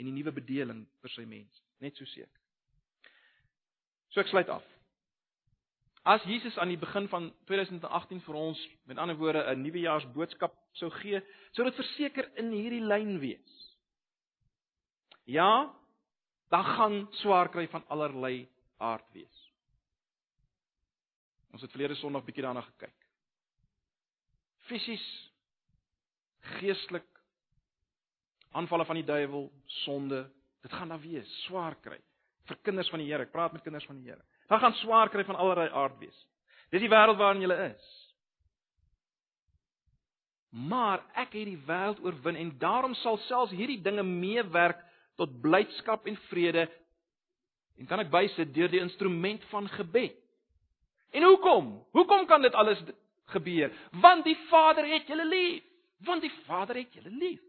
en 0.00 0.08
die 0.08 0.16
nuwe 0.16 0.32
bedeling 0.32 0.84
vir 1.02 1.12
sy 1.14 1.26
mense, 1.28 1.64
net 1.84 1.96
so 1.98 2.08
seker. 2.08 2.40
So 4.10 4.22
ek 4.22 4.30
sluit 4.32 4.48
af. 4.50 4.64
As 6.08 6.24
Jesus 6.24 6.56
aan 6.58 6.72
die 6.72 6.80
begin 6.80 7.06
van 7.12 7.28
2018 7.50 8.22
vir 8.24 8.38
ons, 8.40 8.60
met 8.88 8.98
ander 8.98 9.18
woorde, 9.20 9.44
'n 9.44 9.62
nuwejaars 9.62 10.08
boodskap 10.14 10.56
sou 10.72 10.90
gee, 10.90 11.20
sou 11.52 11.64
dit 11.64 11.76
verseker 11.76 12.30
in 12.40 12.50
hierdie 12.52 12.80
lyn 12.80 13.18
wees. 13.20 13.76
Ja, 15.26 15.74
dan 16.48 16.64
gaan 16.64 17.08
swaar 17.20 17.48
kry 17.48 17.68
van 17.68 17.84
allerlei 17.88 18.48
aard 18.78 19.12
wees. 19.12 19.52
Ons 21.52 21.62
het 21.62 21.70
verlede 21.70 21.94
Sondag 21.94 22.24
bietjie 22.24 22.42
daarna 22.42 22.62
gekyk. 22.62 23.06
Fisies, 24.70 25.06
geestelik, 26.58 27.09
aanvalle 28.52 28.84
van 28.84 28.98
die 28.98 29.06
duiwel, 29.06 29.50
sonde, 29.84 30.24
dit 30.62 30.72
gaan 30.72 30.88
daar 30.88 31.02
wees, 31.02 31.30
swaar 31.46 31.76
kry 31.82 31.98
vir 32.50 32.58
kinders 32.66 32.90
van 32.90 33.02
die 33.02 33.08
Here. 33.10 33.26
Ek 33.26 33.32
praat 33.34 33.54
met 33.54 33.64
kinders 33.64 33.86
van 33.86 34.00
die 34.00 34.10
Here. 34.10 34.22
Daar 34.50 34.62
gaan 34.62 34.76
swaar 34.82 35.10
kry 35.12 35.24
van 35.28 35.38
allerlei 35.38 35.68
aard 35.70 35.98
wees. 36.02 36.16
Dis 36.70 36.82
die 36.82 36.90
wêreld 36.90 37.18
waarin 37.18 37.42
jy 37.44 37.50
is. 37.70 37.88
Maar 40.50 41.04
ek 41.14 41.36
het 41.38 41.46
die 41.46 41.60
wêreld 41.66 42.00
oorwin 42.02 42.38
en 42.38 42.54
daarom 42.58 42.94
sal 42.98 43.20
selfs 43.28 43.54
hierdie 43.54 43.80
dinge 43.82 44.02
meewerk 44.02 44.80
tot 45.20 45.36
blydskap 45.42 46.08
en 46.10 46.18
vrede. 46.30 46.66
En 47.78 47.86
kan 47.86 48.02
ek 48.02 48.10
bysit 48.10 48.54
deur 48.54 48.70
die 48.72 48.82
instrument 48.82 49.44
van 49.52 49.68
gebed. 49.76 50.16
En 51.14 51.26
hoekom? 51.26 51.70
Hoekom 51.94 52.26
kan 52.30 52.42
dit 52.42 52.54
alles 52.54 52.82
gebeur? 53.32 53.70
Want 54.02 54.26
die 54.26 54.36
Vader 54.50 54.86
het 54.86 55.06
julle 55.10 55.26
lief. 55.26 55.62
Want 56.06 56.22
die 56.22 56.32
Vader 56.46 56.78
het 56.78 56.94
julle 56.94 57.10
lief. 57.10 57.40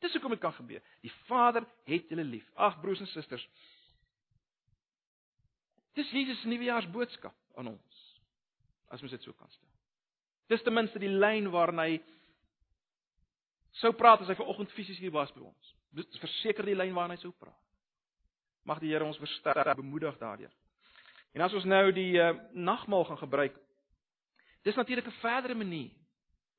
Dis 0.00 0.12
hoekom 0.16 0.32
dit 0.32 0.40
kan 0.40 0.54
gebeur. 0.56 0.82
Die 1.04 1.12
Vader 1.28 1.66
het 1.88 2.08
julle 2.08 2.24
lief. 2.24 2.46
Ag 2.54 2.80
broers 2.80 3.00
en 3.00 3.08
susters. 3.10 3.44
Dis 5.98 6.10
Jesus 6.10 6.40
se 6.40 6.48
nuwejaars 6.48 6.88
boodskap 6.90 7.36
aan 7.56 7.74
ons. 7.74 7.98
As 8.88 9.00
mens 9.00 9.12
dit 9.12 9.22
so 9.22 9.36
kan 9.36 9.50
stel. 9.50 9.68
Dis 10.50 10.62
ten 10.62 10.74
minste 10.74 10.98
die 10.98 11.10
lyn 11.10 11.50
waarna 11.52 11.86
hy 11.86 12.00
sou 13.82 13.92
praat 13.94 14.24
as 14.24 14.30
hy 14.32 14.38
vanoggend 14.38 14.72
fisies 14.74 14.98
hier 14.98 15.12
was 15.14 15.30
by 15.36 15.44
ons. 15.44 15.74
Dit 15.94 16.18
verseker 16.22 16.66
die 16.66 16.78
lyn 16.78 16.94
waarna 16.96 17.14
hy 17.18 17.22
sou 17.22 17.32
praat. 17.36 17.58
Mag 18.66 18.80
die 18.82 18.90
Here 18.92 19.06
ons 19.06 19.20
versterk, 19.20 19.76
bemoedig 19.76 20.16
daardeur. 20.20 20.52
En 21.34 21.44
as 21.46 21.54
ons 21.54 21.66
nou 21.68 21.84
die 21.94 22.18
uh, 22.18 22.32
nagmaal 22.52 23.06
gaan 23.08 23.20
gebruik, 23.22 23.56
dis 24.66 24.76
natuurlik 24.76 25.06
'n 25.06 25.20
verdere 25.22 25.54
manier 25.54 25.90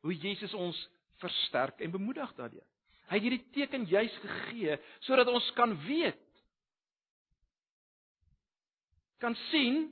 hoe 0.01 0.15
Jesus 0.15 0.53
ons 0.53 0.77
versterk 1.19 1.79
en 1.79 1.91
bemoedig 1.91 2.33
daardeur. 2.35 2.65
Hy 3.11 3.19
het 3.19 3.25
hierdie 3.25 3.47
teken 3.51 3.85
juis 3.91 4.13
gegee 4.23 4.77
sodat 5.03 5.27
ons 5.27 5.47
kan 5.57 5.73
weet 5.83 6.19
kan 9.19 9.35
sien 9.49 9.83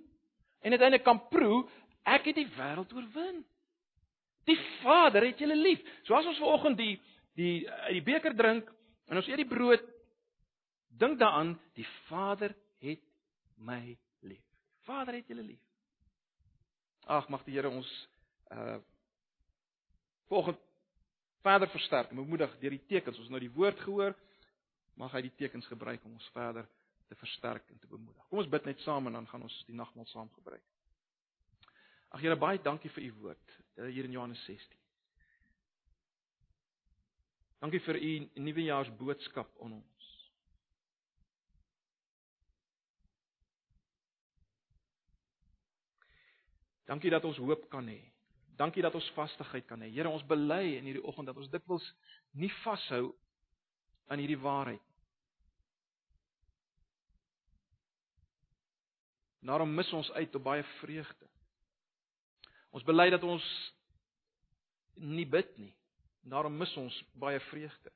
en 0.63 0.71
uiteindelik 0.71 1.03
kan 1.03 1.19
proe 1.29 1.65
ek 2.07 2.31
het 2.31 2.39
die 2.39 2.49
wêreld 2.55 2.93
oorwin. 2.95 3.43
Die 4.49 4.57
Vader 4.79 5.27
het 5.27 5.39
julle 5.39 5.57
lief. 5.59 5.83
So 6.07 6.15
as 6.17 6.25
ons 6.31 6.39
vanoggend 6.41 6.79
die 6.79 6.95
die 7.37 7.67
uit 7.69 7.99
die 7.99 8.07
beker 8.07 8.33
drink 8.35 8.71
en 9.11 9.19
ons 9.19 9.27
eet 9.29 9.43
die 9.43 9.51
brood 9.51 9.83
dink 10.99 11.19
daaraan 11.19 11.53
die 11.77 11.87
Vader 12.07 12.55
het 12.83 13.03
my 13.59 13.97
lief. 14.23 14.43
Vader 14.87 15.19
het 15.19 15.27
julle 15.27 15.43
lief. 15.43 15.61
Ag 17.05 17.29
mag 17.29 17.43
die 17.43 17.59
Here 17.59 17.69
ons 17.69 17.91
uh 18.55 18.79
volgende 20.29 20.68
verder 21.41 21.69
versterk 21.71 22.09
en 22.11 22.21
bemoedig 22.21 22.57
deur 22.59 22.75
die 22.75 22.85
tekens. 22.87 23.19
Ons 23.19 23.29
nou 23.31 23.39
die 23.39 23.53
woord 23.53 23.79
gehoor, 23.85 24.15
mag 24.99 25.13
hy 25.15 25.23
die 25.27 25.35
tekens 25.39 25.67
gebruik 25.71 26.03
om 26.05 26.17
ons 26.17 26.31
verder 26.35 26.67
te 27.09 27.15
versterk 27.15 27.69
en 27.71 27.79
te 27.79 27.87
bemoedig. 27.87 28.25
Kom 28.29 28.41
ons 28.43 28.51
bid 28.51 28.67
net 28.69 28.83
saam 28.85 29.07
en 29.07 29.17
dan 29.17 29.27
gaan 29.29 29.45
ons 29.47 29.55
die 29.67 29.77
nagmaal 29.77 30.07
saam 30.11 30.29
gebruik. 30.35 30.65
Ag 32.09 32.21
Here, 32.25 32.35
baie 32.41 32.59
dankie 32.61 32.89
vir 32.89 33.05
u 33.05 33.11
woord 33.21 33.55
eh, 33.77 33.89
hier 33.93 34.05
in 34.05 34.15
Johannes 34.17 34.41
16. 34.45 34.77
Dankie 37.59 37.81
vir 37.83 37.99
u 37.99 38.11
nuwejaars 38.39 38.91
boodskap 38.97 39.51
aan 39.63 39.79
ons. 39.79 40.07
Dankie 46.89 47.11
dat 47.13 47.25
ons 47.27 47.37
hoop 47.37 47.67
kan 47.69 47.85
hê. 47.85 47.99
Dankie 48.59 48.83
dat 48.83 48.95
ons 48.95 49.11
vastigheid 49.15 49.65
kan 49.65 49.79
hê. 49.79 49.87
Here, 49.93 50.11
ons 50.11 50.25
bely 50.27 50.75
in 50.75 50.87
hierdie 50.89 51.03
oggend 51.07 51.29
dat 51.31 51.37
ons 51.39 51.51
dikwels 51.51 51.85
nie 52.35 52.51
vashou 52.59 53.13
aan 54.11 54.19
hierdie 54.19 54.39
waarheid. 54.43 54.83
Daarom 59.47 59.71
mis 59.71 59.91
ons 59.95 60.09
uit 60.11 60.35
op 60.35 60.43
baie 60.43 60.65
vreugde. 60.81 61.29
Ons 62.75 62.83
bely 62.83 63.07
dat 63.13 63.23
ons 63.23 63.45
nie 64.99 65.25
bid 65.25 65.55
nie. 65.57 65.71
Daarom 66.27 66.59
mis 66.59 66.75
ons 66.77 66.99
baie 67.15 67.39
vreugde. 67.47 67.93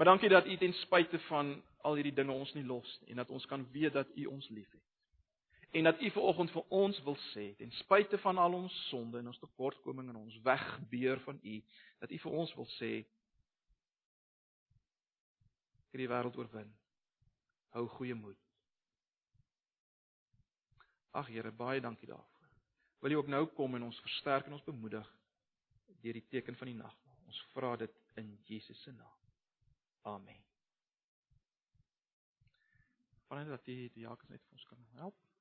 Maar 0.00 0.14
dankie 0.14 0.32
dat 0.32 0.48
U 0.48 0.56
ten 0.56 0.72
spyte 0.80 1.20
van 1.28 1.52
al 1.84 2.00
hierdie 2.00 2.16
dinge 2.16 2.32
ons 2.32 2.56
nie 2.56 2.64
los 2.64 2.96
nie 3.02 3.12
en 3.12 3.20
dat 3.20 3.30
ons 3.30 3.44
kan 3.46 3.68
weet 3.76 3.92
dat 3.92 4.08
U 4.16 4.24
ons 4.32 4.48
liefhet 4.48 4.82
en 5.74 5.82
dat 5.82 6.00
U 6.00 6.10
vanoggend 6.10 6.50
vir 6.54 6.64
ons 6.68 6.98
wil 7.02 7.16
sê 7.32 7.48
ten 7.58 7.72
spyte 7.80 8.18
van 8.22 8.38
al 8.38 8.54
ons 8.54 8.74
sonde 8.88 9.18
en 9.18 9.26
ons 9.26 9.40
tekortkominge 9.42 10.12
en 10.12 10.20
ons 10.20 10.36
wegbeur 10.46 11.18
van 11.24 11.40
U 11.42 11.54
dat 11.98 12.14
U 12.14 12.18
vir 12.24 12.36
ons 12.42 12.52
wil 12.54 12.68
sê 12.76 12.90
vir 15.90 16.04
die 16.04 16.10
wêreld 16.10 16.38
oorwin. 16.38 16.70
Hou 17.74 17.88
goeie 17.96 18.14
moed. 18.14 18.38
Ag 21.18 21.26
Here 21.34 21.50
baie 21.50 21.82
dankie 21.82 22.10
daarvoor. 22.10 22.48
Wil 23.02 23.18
U 23.18 23.20
ook 23.24 23.34
nou 23.34 23.42
kom 23.58 23.74
en 23.74 23.88
ons 23.90 24.00
versterk 24.06 24.46
en 24.46 24.54
ons 24.60 24.70
bemoedig 24.70 25.12
deur 26.06 26.20
die 26.20 26.26
teken 26.30 26.54
van 26.62 26.70
die 26.70 26.78
nag. 26.78 26.96
Ons 27.26 27.42
vra 27.50 27.74
dit 27.82 28.00
in 28.22 28.30
Jesus 28.46 28.78
se 28.86 28.94
naam. 28.94 29.20
Amen. 30.14 30.42
Vandat 33.26 33.66
jy 33.66 33.88
die 33.90 34.06
Jakobus 34.06 34.30
net 34.30 34.46
vir 34.46 34.60
ons 34.60 34.70
kan 34.70 34.90
help 35.02 35.33